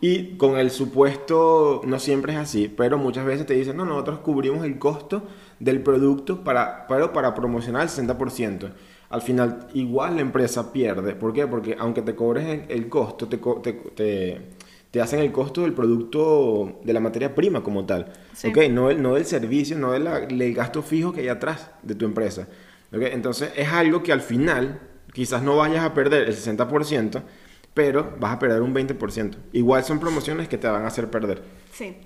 [0.00, 4.18] Y con el supuesto, no siempre es así, pero muchas veces te dicen, no, nosotros
[4.20, 5.24] cubrimos el costo
[5.58, 8.70] del producto para, pero para promocionar el 60%.
[9.08, 11.14] Al final, igual la empresa pierde.
[11.14, 11.46] ¿Por qué?
[11.46, 14.40] Porque aunque te cobres el, el costo, te, te, te-
[14.90, 18.12] te hacen el costo del producto, de la materia prima como tal.
[18.32, 18.48] Sí.
[18.48, 18.58] ¿Ok?
[18.70, 20.04] No, el, no del servicio, no del,
[20.38, 22.48] del gasto fijo que hay atrás de tu empresa.
[22.92, 24.80] Entonces, es algo que al final
[25.12, 27.22] quizás no vayas a perder el 60%,
[27.74, 29.36] pero vas a perder un 20%.
[29.52, 31.42] Igual son promociones que te van a hacer perder.
[31.72, 31.96] Sí.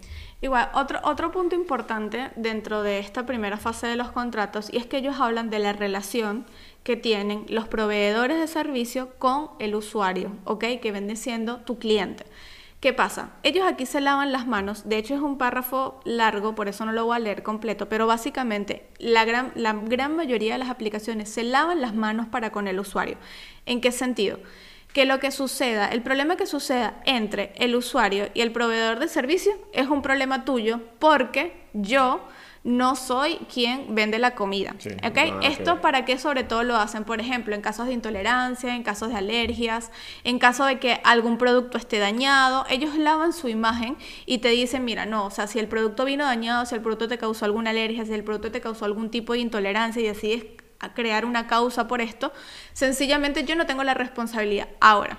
[0.42, 4.86] Igual, otro, otro punto importante dentro de esta primera fase de los contratos y es
[4.86, 6.46] que ellos hablan de la relación
[6.82, 10.64] que tienen los proveedores de servicio con el usuario, ¿ok?
[10.80, 12.24] Que vende siendo tu cliente.
[12.80, 13.32] ¿Qué pasa?
[13.42, 16.92] Ellos aquí se lavan las manos, de hecho es un párrafo largo, por eso no
[16.92, 21.28] lo voy a leer completo, pero básicamente la gran, la gran mayoría de las aplicaciones
[21.28, 23.18] se lavan las manos para con el usuario.
[23.66, 24.38] ¿En qué sentido?
[24.92, 29.06] que lo que suceda, el problema que suceda entre el usuario y el proveedor de
[29.06, 32.20] servicio es un problema tuyo porque yo
[32.62, 34.74] no soy quien vende la comida.
[34.78, 38.74] Sí, que Esto para qué sobre todo lo hacen, por ejemplo, en casos de intolerancia,
[38.74, 39.90] en casos de alergias,
[40.24, 43.96] en caso de que algún producto esté dañado, ellos lavan su imagen
[44.26, 47.08] y te dicen, mira, no, o sea, si el producto vino dañado, si el producto
[47.08, 50.44] te causó alguna alergia, si el producto te causó algún tipo de intolerancia y decides
[50.80, 52.32] a crear una causa por esto,
[52.72, 54.68] sencillamente yo no tengo la responsabilidad.
[54.80, 55.18] Ahora,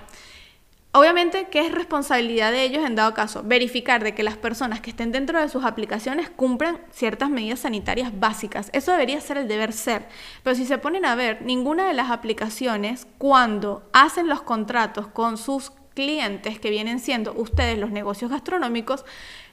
[0.92, 3.42] obviamente, ¿qué es responsabilidad de ellos en dado caso?
[3.42, 8.18] Verificar de que las personas que estén dentro de sus aplicaciones cumplan ciertas medidas sanitarias
[8.18, 8.70] básicas.
[8.72, 10.06] Eso debería ser el deber ser.
[10.42, 15.38] Pero si se ponen a ver, ninguna de las aplicaciones, cuando hacen los contratos con
[15.38, 19.04] sus clientes que vienen siendo ustedes los negocios gastronómicos,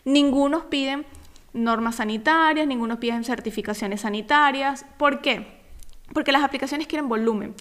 [0.06, 1.06] ningunos piden
[1.54, 4.86] normas sanitarias, ningunos piden certificaciones sanitarias.
[4.98, 5.59] ¿Por qué?
[6.14, 7.54] Porque las aplicaciones quieren volumen.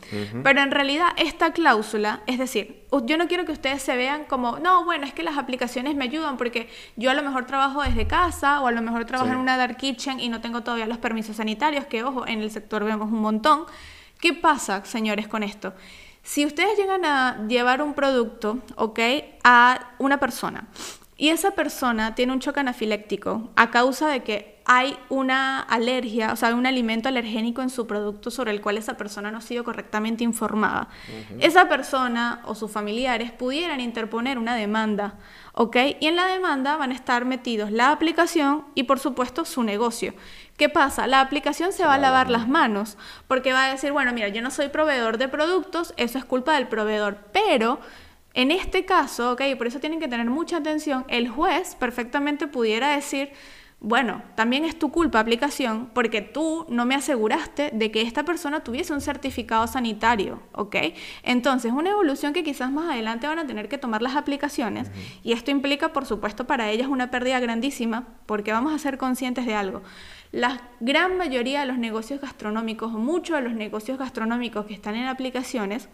[0.43, 4.59] Pero en realidad esta cláusula, es decir, yo no quiero que ustedes se vean como,
[4.59, 8.07] no, bueno, es que las aplicaciones me ayudan porque yo a lo mejor trabajo desde
[8.07, 9.35] casa o a lo mejor trabajo Sí.
[9.35, 12.51] en una dark kitchen y no tengo todavía los permisos sanitarios, que ojo, en el
[12.51, 13.65] sector vemos un montón.
[14.21, 15.75] ¿Qué pasa, señores, con esto?
[16.23, 18.99] Si ustedes llegan a llevar un producto, ¿ok?
[19.45, 20.67] A una persona
[21.21, 26.37] y esa persona tiene un choque anafiléctico a causa de que hay una alergia, o
[26.37, 29.65] sea, un alimento alergénico en su producto sobre el cual esa persona no ha sido
[29.65, 30.89] correctamente informada.
[31.41, 35.15] Esa persona o sus familiares pudieran interponer una demanda,
[35.55, 35.77] ¿ok?
[36.01, 40.15] Y en la demanda van a estar metidos la aplicación y por supuesto su negocio.
[40.59, 41.07] ¿Qué pasa?
[41.07, 44.43] La aplicación se va a lavar las manos porque va a decir, bueno, mira, yo
[44.43, 47.81] no soy proveedor de productos, eso es culpa del proveedor, pero
[48.35, 52.95] en este caso, ok, por eso tienen que tener mucha atención, el juez perfectamente pudiera
[52.95, 53.31] decir,
[53.81, 58.65] bueno, también es tu culpa aplicación porque tú no me aseguraste de que esta persona
[58.65, 60.77] tuviese un certificado sanitario, ¿ok?
[61.23, 64.91] Entonces, una evolución que quizás más adelante van a tener que tomar las aplicaciones
[65.23, 69.47] y esto implica, por supuesto, para ellas una pérdida grandísima porque vamos a ser conscientes
[69.47, 69.83] de algo.
[70.33, 74.97] La gran mayoría de los negocios gastronómicos o muchos de los negocios gastronómicos que están
[74.97, 75.89] en aplicaciones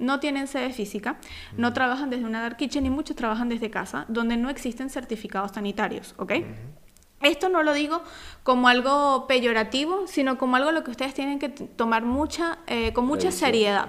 [0.00, 1.18] no tienen sede física,
[1.56, 5.52] no trabajan desde una dark kitchen y muchos trabajan desde casa, donde no existen certificados
[5.52, 6.32] sanitarios, ¿ok?
[7.20, 8.02] Esto no lo digo
[8.42, 13.06] como algo peyorativo, sino como algo lo que ustedes tienen que tomar mucha, eh, con
[13.06, 13.88] mucha seriedad.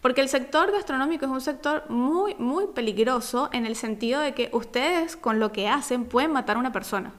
[0.00, 4.48] Porque el sector gastronómico es un sector muy, muy peligroso en el sentido de que
[4.52, 7.12] ustedes con lo que hacen pueden matar a una persona.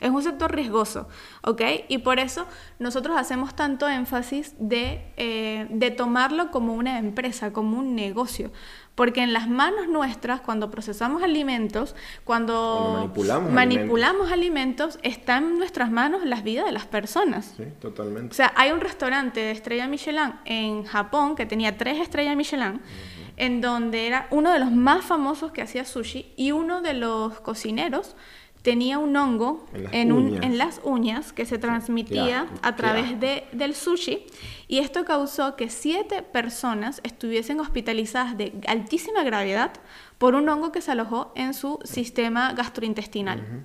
[0.00, 1.08] Es un sector riesgoso,
[1.42, 1.62] ¿ok?
[1.88, 2.46] Y por eso
[2.78, 8.52] nosotros hacemos tanto énfasis de, eh, de tomarlo como una empresa, como un negocio.
[8.94, 13.10] Porque en las manos nuestras, cuando procesamos alimentos, cuando,
[13.50, 14.98] manipulamos, alimentos.
[15.02, 17.54] está en nuestras manos las vidas de las personas.
[17.56, 18.32] Sí, totalmente.
[18.32, 22.80] O sea, hay un restaurante de estrella Michelin en Japón que tenía tres estrellas Michelin,
[23.36, 27.40] en donde era uno de los más famosos que hacía sushi y uno de los
[27.40, 28.16] cocineros
[28.62, 31.32] tenía un hongo en, las uñas.
[31.32, 34.26] que se transmitía a través de, del sushi
[34.68, 39.72] y esto causó que siete personas estuviesen hospitalizadas de altísima gravedad
[40.18, 43.64] por un hongo que se alojó en su sistema gastrointestinal.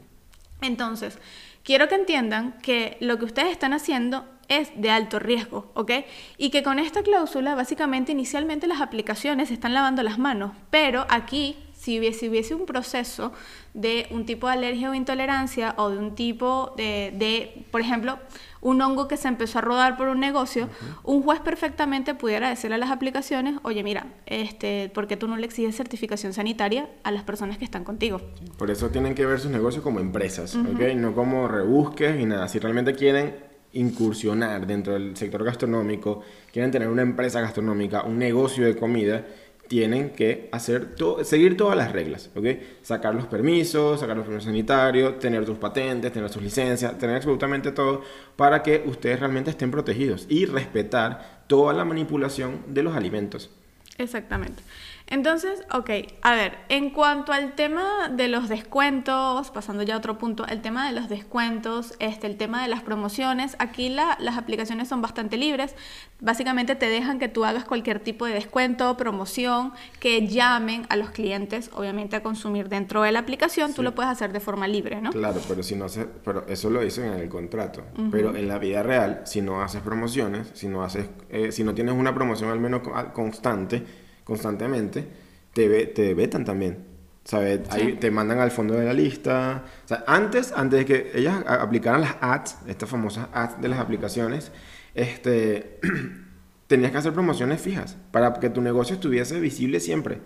[0.62, 1.20] Entonces,
[1.64, 5.92] quiero que entiendan que lo que ustedes están haciendo es de alto riesgo, ¿ok?
[6.38, 11.58] Y que con esta cláusula, básicamente, inicialmente las aplicaciones están lavando las manos, pero aquí
[11.86, 13.32] si hubiese, un proceso
[13.76, 18.18] de un tipo de alergia o intolerancia o de un tipo de, por ejemplo,
[18.62, 20.68] un hongo que se empezó a rodar por un negocio,
[21.04, 25.38] un juez perfectamente pudiera decirle a las aplicaciones, oye, mira, este, ¿por qué tú no
[25.38, 28.20] le exiges certificación sanitaria a las personas que están contigo?
[28.58, 30.96] Por eso tienen que ver sus negocios como empresas, ¿ok?
[30.96, 32.48] No como rebusques y nada.
[32.48, 33.36] Si realmente quieren
[33.74, 36.22] incursionar dentro del sector gastronómico,
[36.52, 39.26] quieren tener una empresa gastronómica, un negocio de comida,
[39.68, 42.46] tienen que hacer seguir todas las reglas, ¿ok?
[42.82, 47.72] Sacar los permisos, sacar los permisos sanitarios, tener sus patentes, tener sus licencias, tener absolutamente
[47.72, 48.02] todo
[48.36, 53.50] para que ustedes realmente estén protegidos y respetar toda la manipulación de los alimentos.
[53.98, 54.62] Exactamente.
[55.08, 55.90] Entonces, ok,
[56.24, 60.62] a ver, en cuanto al tema de los descuentos, pasando ya a otro punto, el
[60.62, 65.38] tema de los descuentos, este, el tema de las promociones, aquí las aplicaciones son bastante
[65.38, 65.76] libres.
[66.22, 71.12] Básicamente te dejan que tú hagas cualquier tipo de descuento, promoción, que llamen a los
[71.12, 75.02] clientes, obviamente a consumir dentro de la aplicación, tú lo puedes hacer de forma libre,
[75.02, 75.12] ¿no?
[75.12, 77.84] Claro, pero si no se, pero eso lo dicen en el contrato.
[78.12, 81.76] Pero en la vida real, si no haces promociones, si no haces, eh, si no
[81.76, 82.82] tienes una promoción al menos
[83.14, 85.08] constante, constantemente,
[85.54, 86.94] te, te vetan también.
[87.24, 87.62] ¿Sabes?
[87.72, 89.64] Ahí te mandan al fondo de la lista.
[89.86, 93.80] O sea, antes, antes de que ellas aplicaran las ads, estas famosas ads de las
[93.80, 94.52] aplicaciones,
[94.94, 95.80] este,
[96.68, 100.20] tenías que hacer promociones fijas para que tu negocio estuviese visible siempre.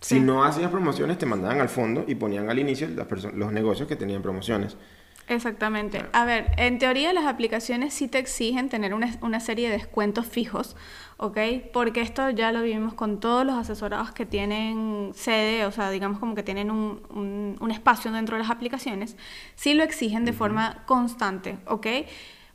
[0.00, 2.88] Si no hacías promociones, te mandaban al fondo y ponían al inicio
[3.34, 4.76] los negocios que tenían promociones.
[5.28, 6.04] Exactamente.
[6.12, 10.26] A ver, en teoría las aplicaciones sí te exigen tener una, una, serie de descuentos
[10.26, 10.74] fijos,
[11.20, 11.38] ¿ok?
[11.72, 16.18] Porque esto ya lo vivimos con todos los asesorados que tienen sede, o sea, digamos
[16.18, 19.16] como que tienen un, un, espacio dentro de las aplicaciones,
[19.54, 21.86] sí lo exigen de forma constante, ¿ok?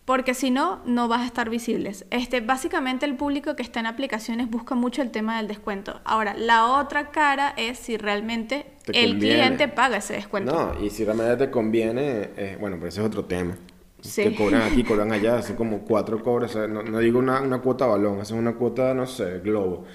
[0.05, 2.05] porque si no, no vas a estar visibles.
[2.11, 5.99] Este, básicamente el público que está en aplicaciones busca mucho el tema del descuento.
[6.03, 10.53] Ahora, la otra cara es si realmente el cliente paga ese descuento.
[10.53, 13.57] No, y si realmente te conviene, eh, bueno, pues ese es otro tema.
[14.01, 14.23] Sí.
[14.23, 16.55] Que cobran aquí, cobran allá, hacen como cuatro cobres.
[16.55, 19.85] no, no, digo una, una, cuota balón, hacen una cuota, no sé, globo.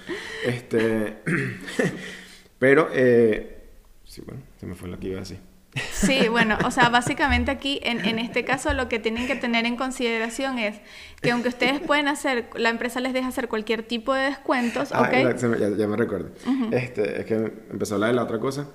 [0.44, 1.18] Este,
[2.58, 3.68] pero, eh,
[4.04, 5.38] sí, bueno, se me fue la que iba así.
[5.92, 9.66] Sí, bueno, o sea, básicamente aquí, en, en, este caso, lo que tienen que tener
[9.66, 10.80] en consideración es
[11.22, 15.08] que aunque ustedes pueden hacer, la empresa les deja hacer cualquier tipo de descuentos, ah,
[15.12, 16.30] ya, me recuerdo.
[16.72, 17.34] este, es que
[17.70, 18.68] empezó a hablar de la otra cosa,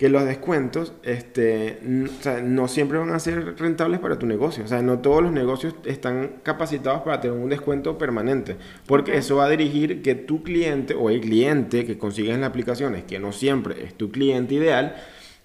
[0.00, 4.64] que los descuentos este, no siempre van a ser rentables para tu negocio.
[4.64, 9.36] O sea, no todos los negocios están capacitados para tener un descuento permanente, porque eso
[9.36, 13.18] va a dirigir que tu cliente o el cliente que consigues en las aplicaciones, que
[13.18, 14.96] no siempre es tu cliente ideal,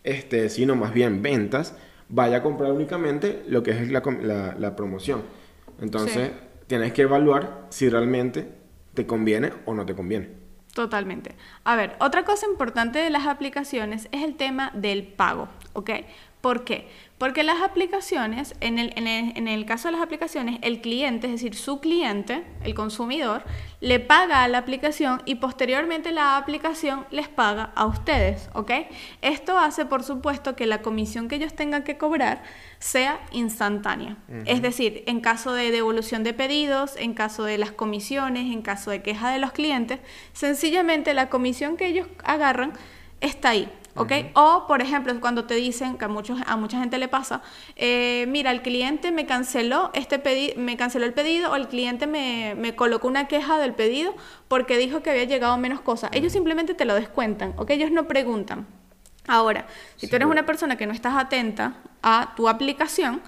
[0.05, 1.75] este, sino más bien ventas,
[2.07, 5.23] vaya a comprar únicamente lo que es la, la, la promoción.
[5.81, 6.31] Entonces,
[6.67, 8.47] tienes que evaluar si realmente
[8.93, 10.44] te conviene o no te conviene.
[10.75, 11.37] Totalmente.
[11.63, 15.89] A ver, otra cosa importante de las aplicaciones es el tema del pago, ¿ok?
[16.41, 16.89] ¿Por qué?
[17.17, 21.55] Porque las aplicaciones, en el, en, el, caso de las aplicaciones, el cliente, es decir,
[21.55, 23.43] su cliente, el consumidor,
[23.79, 28.71] le paga a la aplicación y posteriormente la aplicación les paga a ustedes, ¿ok?
[29.21, 32.43] Esto hace, por supuesto, que la comisión que ellos tengan que cobrar
[32.79, 34.17] sea instantánea.
[34.45, 38.91] Es decir, en caso de devolución de pedidos, en caso de las comisiones, en caso
[38.91, 39.99] de queja de los clientes,
[40.33, 42.73] sencillamente la comisión que ellos agarran
[43.21, 43.71] está ahí.
[43.95, 44.11] ¿Ok?
[44.33, 47.41] O, por ejemplo, cuando te dicen, que a, muchos, a mucha gente le pasa,
[47.75, 50.21] eh, mira, el cliente me canceló, este
[50.57, 54.15] me canceló el pedido o el cliente me, me, colocó una queja del pedido
[54.47, 56.09] porque dijo que había llegado menos cosas.
[56.13, 57.71] Ellos simplemente te lo descuentan, ¿ok?
[57.71, 58.67] Ellos no preguntan.
[59.27, 63.21] Ahora, si tú eres una persona que no estás atenta a tu aplicación,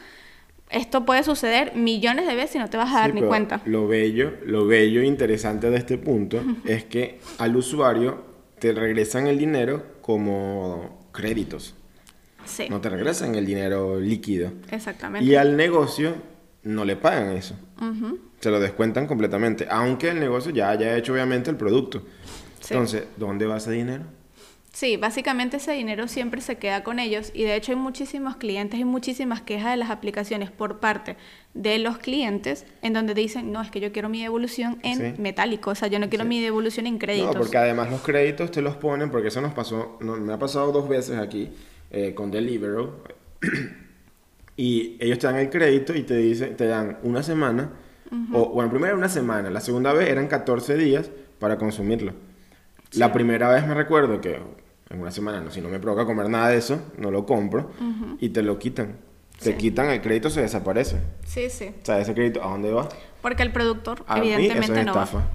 [0.70, 3.62] esto puede suceder millones de veces y no te vas a dar ni cuenta.
[3.66, 8.26] Lo bello, lo bello e interesante de este punto es que al usuario
[8.60, 11.76] te regresan el dinero como créditos.
[12.46, 12.68] Sí.
[12.70, 14.52] No te regresan el dinero líquido.
[14.72, 15.30] Exactamente.
[15.30, 16.16] Y al negocio
[16.64, 17.56] no le pagan eso.
[18.40, 22.04] Se lo descuentan completamente, aunque el negocio ya haya hecho obviamente el producto.
[22.70, 24.04] Entonces, ¿dónde va ese dinero?
[24.78, 28.80] Sí, básicamente ese dinero siempre se queda con ellos y de hecho hay muchísimos clientes
[28.80, 31.18] y muchísimas quejas de las aplicaciones por parte
[31.56, 35.72] de los clientes en donde dicen, no, es que yo quiero mi devolución en metálico,
[35.72, 37.34] o sea, yo no quiero mi devolución en créditos.
[37.34, 40.72] No, porque además los créditos te los ponen, porque eso nos pasó, me ha pasado
[40.72, 41.50] dos veces aquí
[41.90, 43.02] eh, con Deliveroo
[44.58, 47.72] y ellos te dan el crédito y te dicen, te dan una semana,
[48.32, 51.10] o bueno, primero una semana, la segunda vez eran 14 días
[51.40, 52.14] para consumirlo.
[52.94, 54.40] La primera vez me recuerdo que
[54.90, 57.72] en una semana, no, si no me provoca comer nada de eso, no lo compro
[58.20, 58.98] y te lo quitan.
[59.42, 60.98] Te quitan el crédito, se desaparece.
[61.26, 61.72] Sí, sí.
[61.82, 62.90] O sea, ese crédito, ¿a dónde va?
[63.22, 65.28] Porque el productor, evidentemente, no estafa.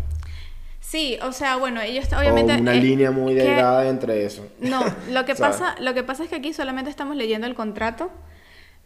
[0.81, 2.55] Sí, o sea, bueno, ellos obviamente...
[2.55, 4.47] O una línea muy delgada entre eso.
[4.61, 8.11] No, lo que, pasa, lo que pasa es que aquí solamente estamos leyendo el contrato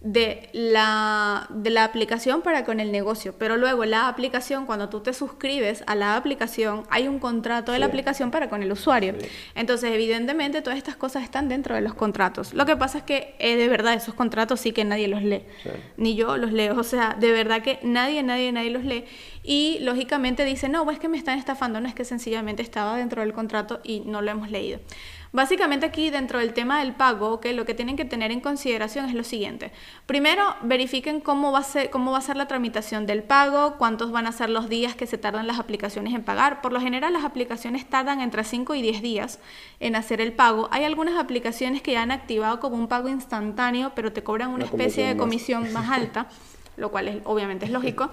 [0.01, 3.34] de la, de la aplicación para con el negocio.
[3.38, 7.78] Pero luego la aplicación, cuando tú te suscribes a la aplicación, hay un contrato de
[7.78, 9.14] la aplicación para con el usuario.
[9.55, 12.53] Entonces, evidentemente, todas estas cosas están dentro de los contratos.
[12.53, 15.42] Lo que pasa es que eh, de verdad esos contratos sí que nadie los lee.
[15.97, 16.78] Ni yo los leo.
[16.78, 19.05] O sea, de verdad que nadie, nadie, nadie los lee.
[19.42, 21.80] Y lógicamente dice, no, es que me están estafando.
[21.80, 24.78] No es que sencillamente estaba dentro del contrato y no lo hemos leído.
[25.33, 29.07] Básicamente aquí dentro del tema del pago, que lo que tienen que tener en consideración
[29.07, 29.72] es lo siguiente.
[30.07, 34.12] Primero, verifiquen cómo va, a ser, cómo va a ser la tramitación del pago, cuántos
[34.12, 36.61] van a ser los días que se tardan las aplicaciones en pagar.
[36.62, 39.39] Por lo general las aplicaciones tardan entre 5 y 10 días
[39.81, 40.68] en hacer el pago.
[40.70, 44.64] Hay algunas aplicaciones que ya han activado como un pago instantáneo, pero te cobran una
[44.64, 46.29] especie de comisión más alta.
[46.77, 48.11] Lo cual es, obviamente es lógico.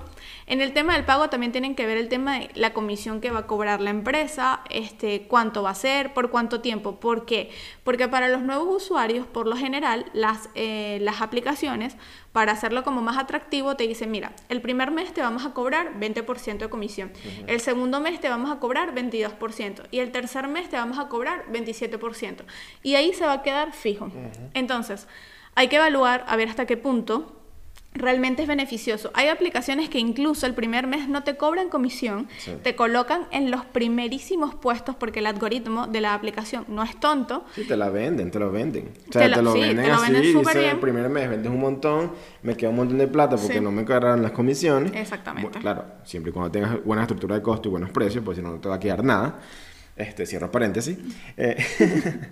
[0.47, 3.31] En el tema del pago también tienen que ver el tema de la comisión que
[3.31, 6.99] va a cobrar la empresa, este, cuánto va a ser, por cuánto tiempo.
[6.99, 7.51] ¿Por qué?
[7.83, 11.95] Porque para los nuevos usuarios, por lo general, las, eh, las aplicaciones,
[12.31, 15.99] para hacerlo como más atractivo, te dicen, mira, el primer mes te vamos a cobrar
[15.99, 17.11] 20% de comisión,
[17.47, 21.07] el segundo mes te vamos a cobrar 22% y el tercer mes te vamos a
[21.09, 22.43] cobrar 27%.
[22.81, 24.11] Y ahí se va a quedar fijo.
[24.53, 25.07] Entonces,
[25.55, 27.42] hay que evaluar a ver hasta qué punto
[27.93, 29.11] realmente es beneficioso.
[29.13, 32.27] Hay aplicaciones que incluso el primer mes no te cobran comisión,
[32.63, 37.45] te colocan en los primerísimos puestos porque el algoritmo de la aplicación no es tonto.
[37.55, 38.91] Sí, te la venden, te lo venden.
[39.09, 42.69] O sea, te lo, venden así, dice, el primer mes vendes un montón, me queda
[42.69, 44.91] un montón de plata porque no me cobrarán las comisiones.
[44.95, 45.59] Exactamente.
[45.59, 48.51] claro, siempre y cuando tengas buena estructura de costo y buenos precios, pues si no,
[48.51, 49.39] no te va a quedar nada.
[49.95, 50.97] Este, cierro paréntesis.
[51.37, 51.55] Eh,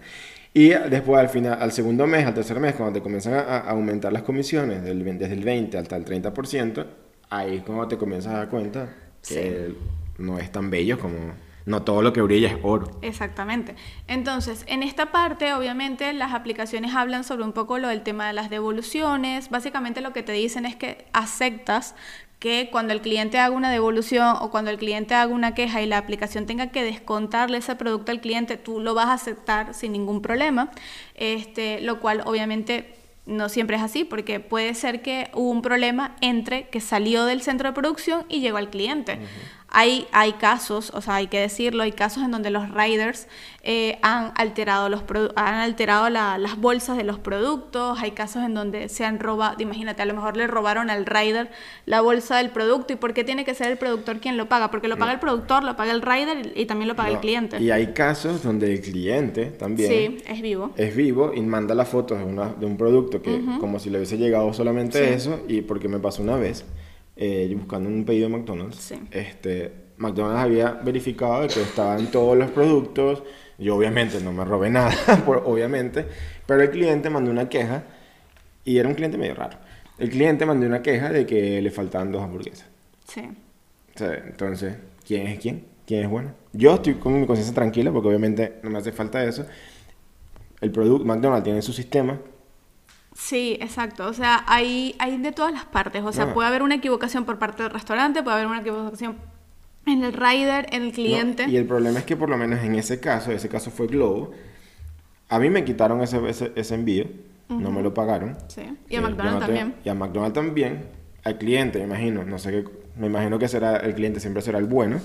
[0.54, 4.12] Y después al final, al segundo mes, al tercer mes, cuando te comienzan a, aumentar
[4.12, 6.86] las comisiones del, desde el 20 hasta el 30%,
[7.30, 8.94] ahí es cuando te comienzas a dar cuenta
[9.28, 9.74] que
[10.18, 11.52] no es tan bello como...
[11.64, 12.90] No todo lo que brilla es oro.
[13.04, 13.76] Exactamente.
[14.08, 18.34] Entonces, en esta parte, obviamente, las aplicaciones hablan sobre un poco lo del tema de
[18.34, 19.52] las devoluciones.
[19.52, 21.94] Básicamente lo que te dicen es que aceptas
[22.42, 25.86] que cuando el cliente haga una devolución o cuando el cliente haga una queja y
[25.86, 29.92] la aplicación tenga que descontarle ese producto al cliente, tú lo vas a aceptar sin
[29.92, 30.72] ningún problema,
[31.14, 32.96] este, lo cual obviamente
[33.28, 37.44] no siempre es así, porque puede ser que hubo un problema entre que salió del
[37.44, 39.20] centro de producción y llegó al cliente.
[39.74, 43.28] Hay, hay casos, o sea, hay que decirlo, hay casos en donde los riders
[43.64, 45.04] eh, han alterado, los
[45.36, 50.02] han alterado las bolsas de los productos, hay casos en donde se han robado, imagínate,
[50.02, 51.50] a lo mejor le robaron al rider
[51.86, 52.94] la bolsa del producto.
[52.94, 54.72] Y ¿por qué tiene que ser el productor quien lo paga?
[54.72, 57.62] Porque lo paga el productor, lo paga el rider y, también lo paga el cliente.
[57.62, 60.72] Y hay casos donde el cliente también sí, es vivo.
[60.76, 64.00] Es vivo y manda las fotos de, una, de un producto que como si le
[64.00, 66.66] hubiese llegado solamente eso y porque me pasó una vez
[67.16, 73.24] eh, buscando un pedido de McDonald's, este, McDonald's había verificado que estaban todos los productos.
[73.58, 74.92] Yo obviamente no me robé nada,
[75.46, 76.06] obviamente,
[76.46, 77.84] pero el cliente mandó una queja
[78.66, 79.58] y era un cliente medio raro.
[80.00, 82.68] El cliente mandó una queja de que le faltaban dos hamburguesas.
[83.08, 83.22] Sí.
[84.00, 85.66] entonces, ¿quién es quién?
[85.86, 86.34] ¿Quién es bueno?
[86.54, 89.46] Yo estoy con mi conciencia tranquila porque obviamente no me hace falta eso.
[90.60, 92.20] El producto, McDonald's tiene su sistema,
[93.22, 94.08] Sí, exacto.
[94.08, 96.04] O sea, hay, hay de todas las partes.
[96.04, 99.16] O sea, puede haber una equivocación por parte del restaurante, puede haber una equivocación
[99.86, 101.46] en el rider, en el cliente.
[101.48, 104.32] y el problema es que por lo menos en ese caso, ese caso fue Globo,
[105.30, 106.20] a mí me quitaron ese,
[106.56, 107.06] ese, envío,
[107.48, 108.38] no me lo pagaron.
[108.48, 108.64] Sí.
[108.90, 109.76] Y a eh, McDonald's también.
[109.86, 110.86] Y a McDonald's también.
[111.24, 112.66] Al cliente, me imagino, no sé qué,
[112.98, 115.00] me imagino que será, el cliente siempre será el bueno,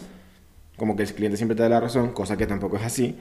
[0.79, 3.19] como que el cliente siempre te da la razón, cosa que tampoco es así.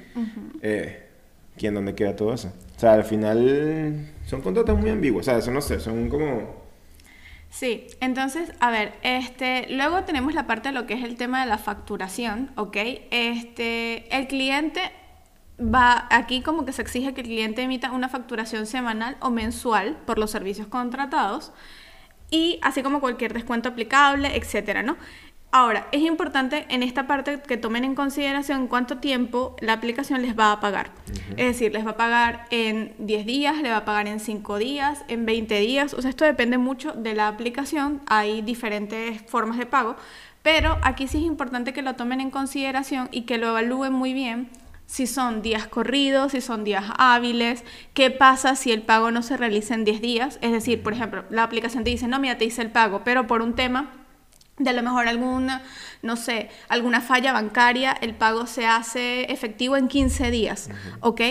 [0.62, 1.10] eh,
[1.58, 2.52] ¿quién dónde queda todo eso?
[2.76, 6.66] O sea, al final son contratos muy ambiguos, o sea, eso no sé, son como...
[7.50, 11.42] Sí, entonces, a ver, este, luego tenemos la parte de lo que es el tema
[11.42, 12.76] de la facturación, ¿ok?
[13.12, 14.82] Este, el cliente
[15.60, 19.98] va, aquí como que se exige que el cliente emita una facturación semanal o mensual
[20.06, 21.54] por los servicios contratados
[22.30, 24.98] y así como cualquier descuento aplicable, etcétera, ¿no?
[25.58, 30.38] Ahora, es importante en esta parte que tomen en consideración cuánto tiempo la aplicación les
[30.38, 30.92] va a pagar.
[31.38, 34.58] Es decir, les va a pagar en 10 días, le va a pagar en 5
[34.58, 35.94] días, en 20 días.
[35.94, 38.02] O sea, esto depende mucho de la aplicación.
[38.08, 39.96] Hay diferentes formas de pago.
[40.44, 44.12] Pero aquí sí es importante que lo tomen en consideración y que lo evalúen muy
[44.12, 44.50] bien
[44.88, 49.38] si son días corridos, si son días hábiles, qué pasa si el pago no se
[49.38, 50.38] realiza en 10 días.
[50.42, 53.26] Es decir, por ejemplo, la aplicación te dice, no, mira, te hice el pago, pero
[53.26, 54.05] por un tema
[54.58, 55.64] de a lo mejor alguna,
[56.02, 60.70] no sé, alguna falla bancaria, el pago se hace efectivo en 15 días,
[61.02, 61.22] ¿ok?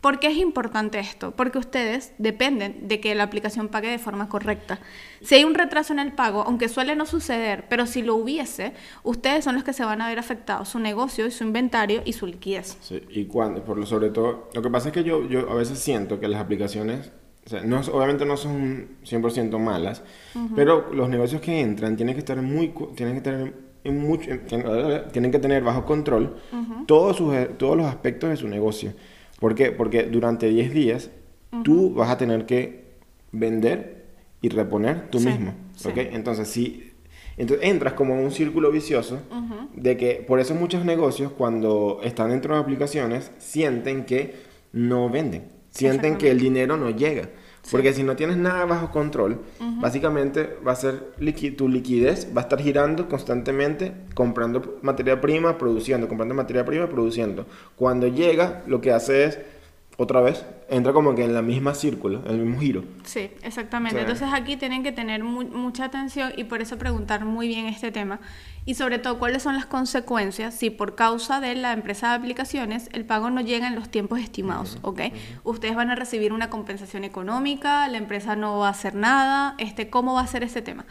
[0.00, 1.32] ¿Por qué es importante esto?
[1.32, 4.78] Porque ustedes dependen de que la aplicación pague de forma correcta.
[5.20, 8.72] Si hay un retraso en el pago, aunque suele no suceder, pero si lo hubiese,
[9.02, 12.12] ustedes son los que se van a ver afectados, su negocio y su inventario y
[12.12, 12.76] su liquidez.
[12.82, 15.54] Sí, y cuando, por lo sobre todo, lo que pasa es que yo, yo a
[15.54, 17.10] veces siento que las aplicaciones
[17.46, 20.02] o sea, no, obviamente no son 100% malas,
[20.56, 24.30] pero los negocios que entran tienen que estar muy, tienen que tener en mucho,
[25.12, 26.38] tienen que tener bajo control
[26.86, 28.94] todos, sus, todos los aspectos de su negocio.
[29.38, 29.70] ¿Por qué?
[29.70, 31.10] Porque durante 10 días
[31.62, 32.84] tú vas a tener que
[33.30, 34.06] vender
[34.42, 35.54] y reponer tú mismo.
[36.12, 36.92] Entonces, si
[37.36, 39.20] entonces entras como en un círculo vicioso
[39.72, 44.34] de que por eso muchos negocios cuando están dentro de aplicaciones sienten que
[44.72, 47.28] no venden sienten que el dinero no llega.
[47.70, 49.40] Porque si no tienes nada bajo control,
[49.80, 51.14] básicamente va a ser
[51.56, 57.46] tu liquidez, va a estar girando constantemente, comprando materia prima, produciendo, comprando materia prima, produciendo.
[57.74, 59.40] Cuando llega, lo que hace es,
[59.96, 62.84] otra vez, entra como que en la misma círculo, en el mismo giro.
[63.04, 63.98] Sí, exactamente.
[63.98, 68.20] Entonces aquí tienen que tener mucha atención y por eso preguntar muy bien este tema.
[68.66, 72.90] Y sobre todo, cuáles son las consecuencias si por causa de la empresa de aplicaciones
[72.92, 75.00] el pago no llega en los tiempos estimados, ¿ok?
[75.44, 79.88] Ustedes van a recibir una compensación económica, la empresa no va a hacer nada, este,
[79.88, 80.84] ¿cómo va a ser ese tema?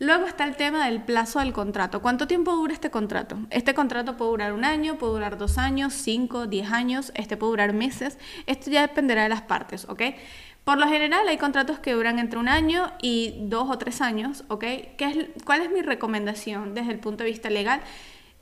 [0.00, 2.02] Luego está el tema del plazo del contrato.
[2.02, 3.38] ¿Cuánto tiempo dura este contrato?
[3.50, 7.52] Este contrato puede durar un año, puede durar dos años, cinco, diez años, este puede
[7.52, 8.18] durar meses.
[8.46, 10.02] Esto ya dependerá de las partes, ¿ok?
[10.64, 14.44] Por lo general hay contratos que duran entre un año y dos o tres años,
[14.48, 14.60] ¿ok?
[14.96, 14.96] ¿Qué
[15.36, 17.80] es, ¿Cuál es mi recomendación desde el punto de vista legal?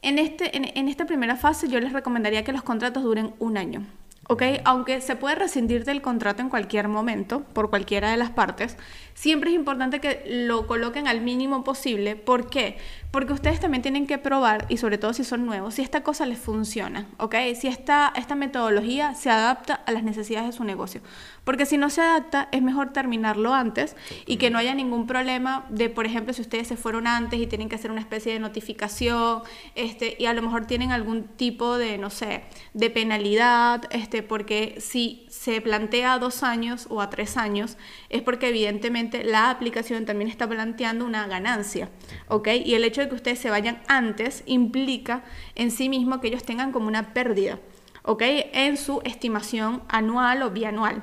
[0.02, 3.86] En, este, en esta primera fase yo les recomendaría que los contratos duren un año.
[4.30, 4.42] ¿ok?
[4.64, 8.76] Aunque se puede rescindir del contrato en cualquier momento, por cualquiera de las partes,
[9.20, 12.16] siempre es importante que lo coloquen al mínimo posible.
[12.16, 12.78] ¿Por qué?
[13.10, 16.24] Porque ustedes también tienen que probar, y sobre todo si son nuevos, si esta cosa
[16.24, 17.34] les funciona, ¿ok?
[17.54, 21.02] Si esta, esta metodología se adapta a las necesidades de su negocio.
[21.44, 25.66] Porque si no se adapta, es mejor terminarlo antes y que no haya ningún problema
[25.68, 28.38] de, por ejemplo, si ustedes se fueron antes y tienen que hacer una especie de
[28.38, 29.42] notificación,
[29.74, 34.76] este, y a lo mejor tienen algún tipo de, no sé, de penalidad, este, porque
[34.78, 37.76] si se plantea a dos años o a tres años,
[38.08, 41.88] es porque evidentemente la aplicación también está planteando una ganancia,
[42.28, 42.48] ¿ok?
[42.64, 45.22] Y el hecho de que ustedes se vayan antes implica
[45.54, 47.58] en sí mismo que ellos tengan como una pérdida,
[48.02, 48.22] ¿ok?
[48.52, 51.02] En su estimación anual o bianual.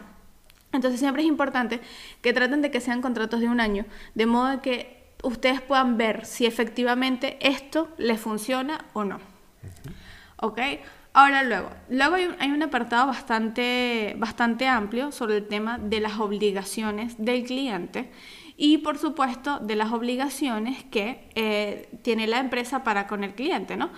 [0.74, 1.80] Entonces siempre es importante
[2.22, 3.86] que traten de que sean contratos de un año,
[4.16, 9.20] de modo que ustedes puedan ver si efectivamente esto les funciona o no.
[10.38, 10.60] ¿Ok?
[11.20, 16.00] Ahora luego, luego hay un, hay un, apartado bastante, bastante amplio sobre el tema de
[16.00, 18.12] las obligaciones del cliente
[18.56, 23.78] y por supuesto de las obligaciones que eh, tiene la empresa para con el cliente,
[23.78, 23.90] ¿no?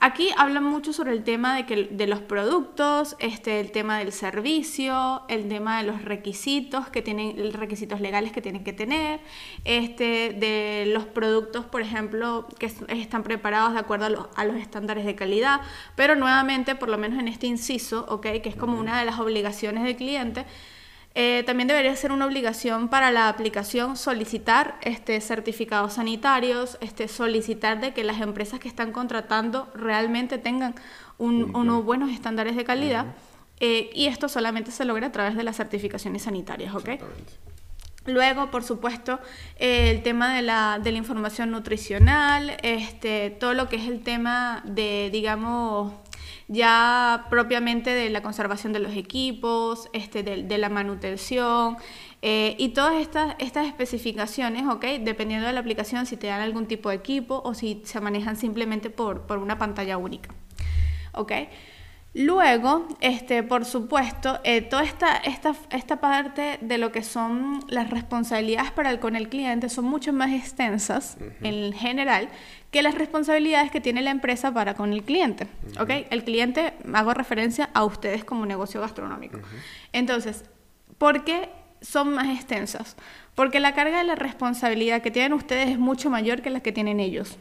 [0.00, 4.12] Aquí hablan mucho sobre el tema de, que, de los productos, este, el tema del
[4.12, 9.20] servicio, el tema de los requisitos que tienen, requisitos legales que tienen que tener,
[9.64, 14.56] este, de los productos, por ejemplo, que están preparados de acuerdo a los, a los
[14.56, 15.60] estándares de calidad,
[15.94, 19.18] pero nuevamente, por lo menos en este inciso, okay, que es como una de las
[19.18, 20.44] obligaciones del cliente,
[21.18, 27.80] eh, también debería ser una obligación para la aplicación solicitar este, certificados sanitarios, este, solicitar
[27.80, 30.74] de que las empresas que están contratando realmente tengan
[31.16, 33.06] unos buenos estándares de calidad.
[33.60, 36.90] Eh, y esto solamente se logra a través de las certificaciones sanitarias, ¿ok?
[38.04, 39.18] Luego, por supuesto,
[39.58, 44.02] eh, el tema de la, de la, información nutricional, este, todo lo que es el
[44.02, 45.94] tema de, digamos,
[46.48, 51.76] ya propiamente de la conservación de los equipos, este, de, la manutención
[52.22, 54.84] eh, y todas estas, estas especificaciones, ¿ok?
[55.00, 58.36] Dependiendo de la aplicación, si te dan algún tipo de equipo o si se manejan
[58.36, 60.30] simplemente por, por una pantalla única,
[61.12, 61.32] ¿ok?
[62.18, 67.90] Luego, este, por supuesto, eh, toda esta, esta, esta, parte de lo que son las
[67.90, 72.30] responsabilidades para el, con el cliente son mucho más extensas en general
[72.70, 75.46] que las responsabilidades que tiene la empresa para con el cliente.
[76.10, 79.38] El cliente, hago referencia a ustedes como negocio gastronómico.
[79.92, 80.46] Entonces,
[80.96, 81.50] ¿por qué
[81.82, 82.96] son más extensas?
[83.34, 86.72] Porque la carga de la responsabilidad que tienen ustedes es mucho mayor que la que
[86.72, 87.36] tienen ellos.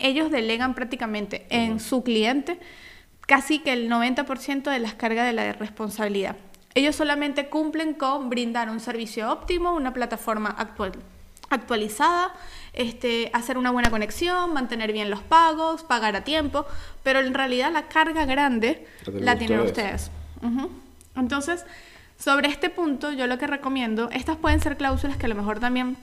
[0.00, 2.58] Ellos delegan prácticamente en su cliente
[3.26, 6.36] casi que el 90% de las cargas de la responsabilidad.
[6.74, 10.92] Ellos solamente cumplen con brindar un servicio óptimo, una plataforma actual,
[11.50, 12.34] actualizada,
[12.72, 16.66] este, hacer una buena conexión, mantener bien los pagos, pagar a tiempo,
[17.02, 20.10] pero en realidad la carga grande la tienen ustedes.
[21.14, 21.64] Entonces,
[22.18, 25.60] sobre este punto, yo lo que recomiendo, estas pueden ser cláusulas que a lo mejor
[25.60, 25.96] también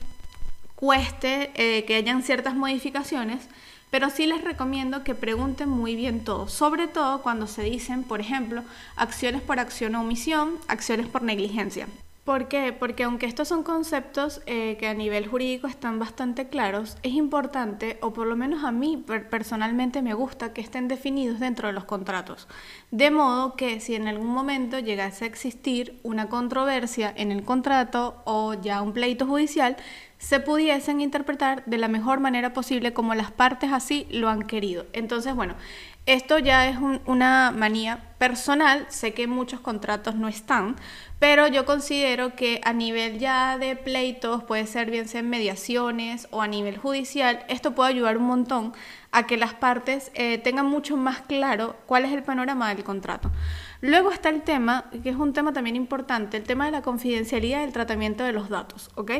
[0.75, 3.47] cueste eh, que hayan ciertas modificaciones,
[3.91, 8.21] pero sí les recomiendo que pregunten muy bien todo, sobre todo cuando se dicen, por
[8.21, 8.63] ejemplo,
[8.95, 11.87] acciones por acción o omisión, acciones por negligencia.
[12.23, 12.71] ¿Por qué?
[12.71, 17.97] Porque aunque estos son conceptos eh, que a nivel jurídico están bastante claros, es importante,
[18.01, 21.85] o por lo menos a mí personalmente me gusta, que estén definidos dentro de los
[21.85, 22.47] contratos.
[22.91, 28.21] De modo que si en algún momento llegase a existir una controversia en el contrato
[28.25, 29.75] o ya un pleito judicial,
[30.19, 34.85] se pudiesen interpretar de la mejor manera posible como las partes así lo han querido.
[34.93, 35.55] Entonces, bueno,
[36.05, 40.75] esto ya es una manía personal, sé que muchos contratos no están,
[41.17, 46.27] pero yo considero que a nivel ya de pleitos, puede ser bien sea en mediaciones
[46.29, 48.73] o a nivel judicial, esto puede ayudar un montón
[49.11, 53.31] a que las partes eh, tengan mucho más claro cuál es el panorama del contrato.
[53.81, 57.61] Luego está el tema, que es un tema también importante, el tema de la confidencialidad
[57.61, 59.13] y el tratamiento de los datos, ¿ok?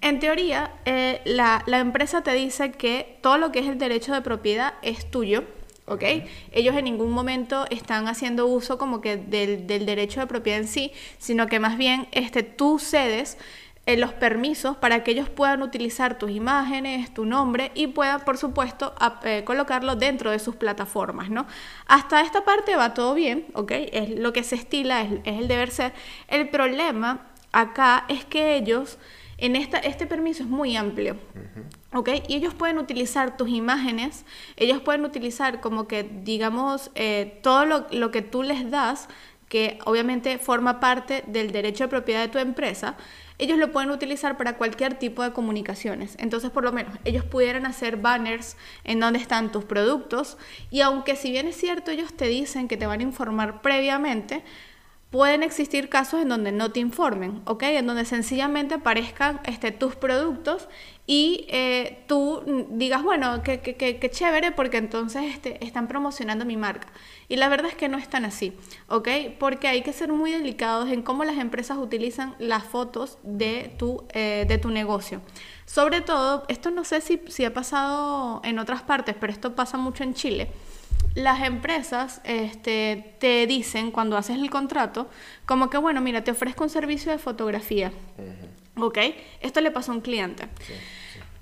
[0.00, 4.14] En teoría, eh, la, la empresa te dice que todo lo que es el derecho
[4.14, 5.44] de propiedad es tuyo,
[5.88, 6.04] ¿ok?
[6.52, 10.92] Ellos en ningún momento están haciendo uso como que del, derecho de propiedad en sí,
[11.18, 13.38] sino que más bien este, tú cedes
[13.86, 18.36] eh, los permisos para que ellos puedan utilizar tus imágenes, tu nombre y puedan, por
[18.36, 21.46] supuesto, eh, colocarlo dentro de sus plataformas, ¿no?
[21.86, 23.72] Hasta esta parte va todo bien, ¿ok?
[23.72, 25.94] Es lo que se estila, es, el deber ser.
[26.28, 28.98] El problema acá es que ellos,
[29.38, 31.16] en esta, este permiso es muy amplio.
[31.92, 32.10] ¿Ok?
[32.28, 34.26] Y ellos pueden utilizar tus imágenes,
[34.56, 39.08] ellos pueden utilizar como que, digamos, eh, todo lo, lo, que tú les das,
[39.48, 42.96] que obviamente forma parte del derecho de propiedad de tu empresa,
[43.38, 46.16] ellos lo pueden utilizar para cualquier tipo de comunicaciones.
[46.18, 50.36] Entonces, por lo menos, ellos pudieran hacer banners en donde están tus productos
[50.70, 54.42] y aunque si bien es cierto, ellos te dicen que te van a informar previamente,
[55.10, 57.62] Pueden existir casos en donde no te informen, ¿ok?
[57.62, 60.68] En donde sencillamente aparezcan este, tus productos
[61.06, 66.88] y eh, tú digas, bueno, qué que, chévere porque entonces este, están promocionando mi marca.
[67.26, 68.52] Y la verdad es que no es tan así,
[68.88, 69.08] ¿ok?
[69.38, 74.04] Porque hay que ser muy delicados en cómo las empresas utilizan las fotos de tu,
[74.12, 75.22] eh, de tu negocio.
[75.64, 79.78] Sobre todo, esto no sé si, si ha pasado en otras partes, pero esto pasa
[79.78, 80.50] mucho en Chile
[81.18, 85.08] las empresas este, te dicen cuando haces el contrato,
[85.46, 87.92] como que, bueno, mira, te ofrezco un servicio de fotografía.
[88.76, 88.98] ¿Ok?
[89.40, 90.48] Esto le pasó a un cliente.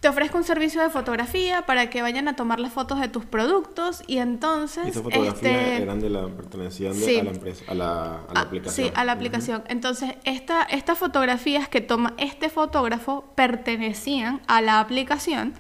[0.00, 3.24] te ofrezco un servicio de fotografía para que vayan a tomar las fotos de tus
[3.24, 4.84] productos y entonces...
[4.84, 7.18] Y estas fotografías este, eran de la, pertenecían de- Sí.
[7.18, 8.86] a la empresa, a la, a la Ah, aplicación.
[8.88, 9.64] Sí, a la aplicación.
[9.68, 15.54] Entonces, esta, estas fotografías que toma este fotógrafo pertenecían a la aplicación.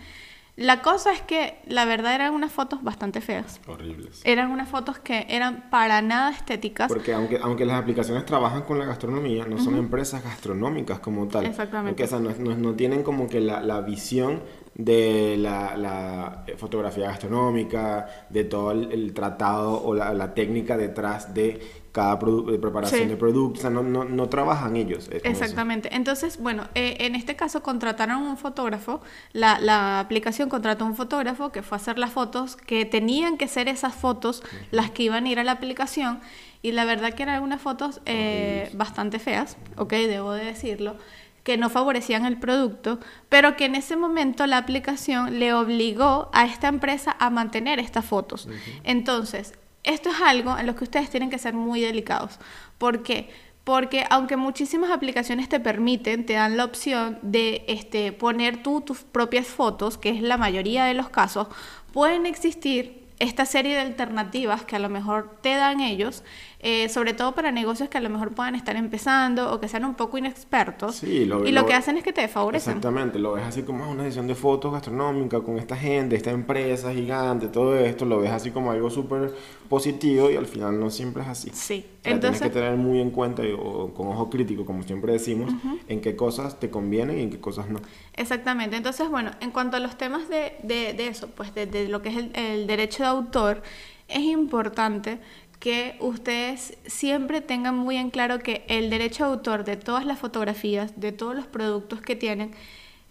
[0.56, 3.60] La cosa es que, la verdad, eran unas fotos bastante feas.
[3.66, 4.22] Horribles.
[4.24, 6.88] Eran unas fotos que eran para nada estéticas.
[6.88, 11.44] Porque aunque, aunque las aplicaciones trabajan con la gastronomía, no son empresas gastronómicas como tal.
[11.44, 11.90] Exactamente.
[11.92, 14.42] Porque, o sea, no, no- no tienen como que la, la visión
[14.74, 20.76] de la, la, eh, fotografía gastronómica, de todo el, el tratado o la, la técnica
[20.78, 21.60] detrás de
[21.96, 23.06] cada de preparación Sí.
[23.08, 23.60] de productos.
[23.60, 25.08] O sea, no, no, no trabajan ellos.
[25.08, 25.28] eh, eso.
[25.28, 25.96] Exactamente.
[25.96, 29.00] Entonces, bueno, eh, en este caso contrataron un fotógrafo,
[29.32, 33.48] la, la aplicación contrató un fotógrafo que fue a hacer las fotos, que tenían que
[33.48, 36.20] ser esas fotos las que iban a ir a la aplicación,
[36.60, 40.96] y la verdad que eran algunas fotos eh, bastante feas, ok, debo de decirlo,
[41.44, 46.44] que no favorecían el producto, pero que en ese momento la aplicación le obligó a
[46.44, 48.48] esta empresa a mantener estas fotos.
[48.84, 49.54] Entonces,
[49.86, 52.38] esto es algo en lo que ustedes tienen que ser muy delicados.
[52.76, 53.30] ¿Por qué?
[53.64, 58.98] Porque aunque muchísimas aplicaciones te permiten, te dan la opción de este, poner tú tus
[59.04, 61.48] propias fotos, que es la mayoría de los casos,
[61.92, 66.22] pueden existir esta serie de alternativas que a lo mejor te dan ellos,
[66.60, 69.84] eh, sobre todo para negocios que a lo mejor puedan estar empezando o que sean
[69.84, 70.96] un poco inexpertos.
[70.96, 72.70] Sí, lo- y lo, lo- que hacen es que te desfavorecen.
[72.78, 76.30] Exactamente, lo ves así como ah, una edición de fotos gastronómica con esta gente, esta
[76.30, 79.34] empresa gigante, todo esto, lo ves así como algo súper
[79.68, 81.50] positivo y al final no siempre es así.
[81.52, 82.42] Sí, O sea, tienes entonces...
[82.42, 85.52] que tener muy en cuenta y- o con ojo crítico, como siempre decimos,
[85.88, 87.80] en qué cosas te convienen y en qué cosas no.
[88.14, 88.76] Exactamente.
[88.76, 92.00] Entonces, bueno, en cuanto a los temas de, de- de eso, pues de, de lo
[92.02, 93.62] que es el, el derecho de autor,
[94.08, 95.18] es importante
[95.58, 100.18] que ustedes siempre tengan muy en claro que el derecho de autor de todas las
[100.18, 102.52] fotografías, de todos los productos que tienen,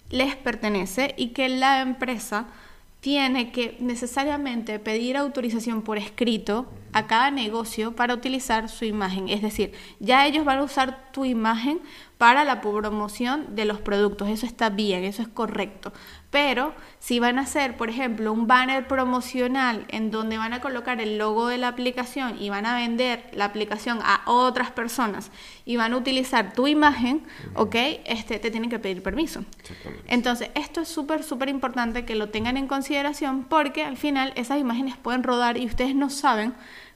[0.10, 2.48] les pertenece y que la empresa
[3.06, 9.30] tiene que necesariamente pedir autorización por escrito a cada negocio para utilizar su imagen.
[9.30, 11.82] Es decir, ya ellos van a usar tu imagen
[12.18, 14.30] para la promoción de los productos.
[14.30, 15.94] Eso está bien, eso es correcto.
[16.36, 21.00] Pero si van a hacer, por ejemplo, un banner promocional en donde van a colocar
[21.00, 25.32] el logo de la aplicación y van a vender la aplicación a otras personas
[25.64, 27.24] y van a utilizar tu imagen,
[27.54, 27.76] ¿ok?
[28.06, 29.46] Este, te tienen que pedir permiso.
[30.08, 34.60] Entonces, esto es súper, súper importante que lo tengan en consideración porque al final esas
[34.60, 36.54] imágenes pueden rodar y ustedes no saben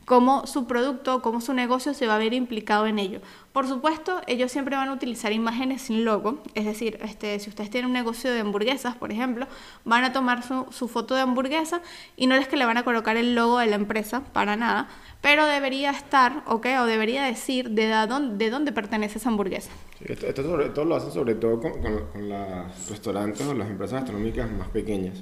[0.09, 3.21] cómo su producto, cómo su negocio se va a ver implicado en ello.
[3.53, 7.69] Por supuesto, ellos siempre van a utilizar imágenes sin logo, es decir, este, si ustedes
[7.69, 9.45] tienen un negocio de hamburguesas, por ejemplo,
[9.85, 11.81] van a tomar su, su foto de hamburguesa
[12.17, 14.87] y no es que le van a colocar el logo de la empresa, para nada,
[15.21, 16.65] pero debería estar, ¿ok?
[16.81, 19.69] O debería decir de, dónde- de dónde pertenece esa hamburguesa.
[19.99, 23.53] Sí, Esto, esto sobre todo lo hacen sobre todo con, con, con los restaurantes o
[23.53, 25.19] las empresas gastronómicas más pequeñas.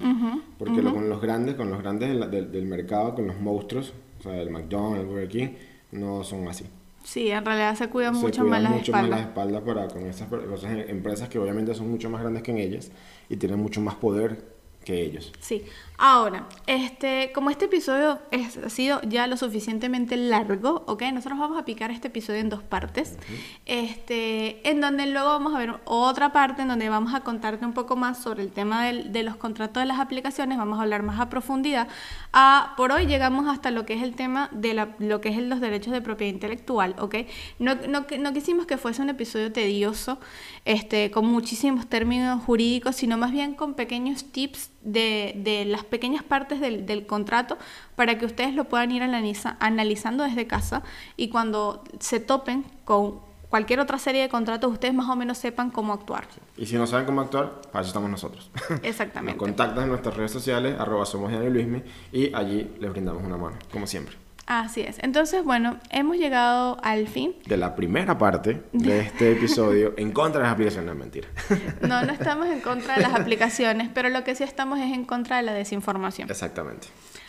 [0.58, 3.94] Porque lo- con los grandes, con los grandes del, del- del mercado, con los monstruos,
[4.20, 5.48] o sea, el McDonald's, el Burger King,
[5.92, 6.66] no son así.
[7.04, 9.20] Sí, en realidad se cuidan Se mucho cuidan más las mucho más espaldas.
[9.20, 12.58] las espaldas para con estas cosas, empresas que obviamente son mucho más grandes que en
[12.58, 12.92] ellas
[13.30, 14.57] y tienen mucho más poder
[14.88, 15.34] que ellos.
[15.42, 15.64] Sí.
[16.00, 21.02] Ahora, este, como este episodio es- ha sido ya lo suficientemente largo, ¿ok?
[21.12, 23.18] Nosotros vamos a picar este episodio en dos partes.
[23.66, 27.74] Este, en donde luego vamos a ver otra parte en donde vamos a contarte un
[27.74, 30.58] poco más sobre el tema del- de los contratos de las aplicaciones.
[30.58, 31.88] Vamos a hablar más a profundidad.
[32.32, 35.38] Ah, por hoy llegamos hasta lo que es el tema de la- lo que es
[35.38, 37.16] los derechos de propiedad intelectual, ¿ok?
[37.60, 40.20] No, no, no quisimos que fuese un episodio tedioso,
[40.64, 46.24] este, con muchísimos términos jurídicos, sino más bien con pequeños tips de, de las pequeñas
[46.24, 47.58] partes del, del contrato
[47.96, 50.82] para que ustedes lo puedan ir analiza- analizando desde casa
[51.18, 53.20] y cuando se topen con
[53.50, 56.28] cualquier otra serie de contratos, ustedes más o menos sepan cómo actuar.
[56.58, 58.50] Y si no saben cómo actuar, para eso estamos nosotros.
[58.84, 59.34] Exactamente.
[59.38, 61.82] Nos contactan en nuestras redes sociales, arroba somos Luismi,
[62.12, 64.16] y allí les brindamos una mano, como siempre.
[64.48, 64.98] Así es.
[65.04, 67.36] Entonces, bueno, hemos llegado al fin.
[67.46, 71.28] De la primera parte de este episodio en contra de las aplicaciones, no, mentira.
[71.82, 75.04] No, no estamos en contra de las aplicaciones, pero lo que sí estamos es en
[75.04, 76.30] contra de la desinformación.
[76.30, 76.88] Exactamente.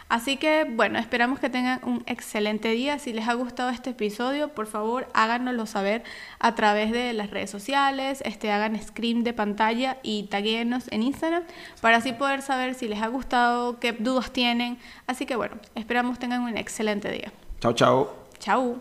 [0.08, 2.98] Así que, bueno, esperamos que tengan un excelente día.
[2.98, 6.02] Si les ha gustado este episodio, por favor, háganoslo saber
[6.38, 11.42] a través de las redes sociales, este, hagan screen de pantalla y taguéenos en Instagram
[11.82, 14.78] para así poder saber si les ha gustado, qué dudas tienen.
[15.06, 17.30] Así que, bueno, esperamos tengan un excelente día.
[17.60, 18.14] Chao, chao.
[18.38, 18.80] Chao.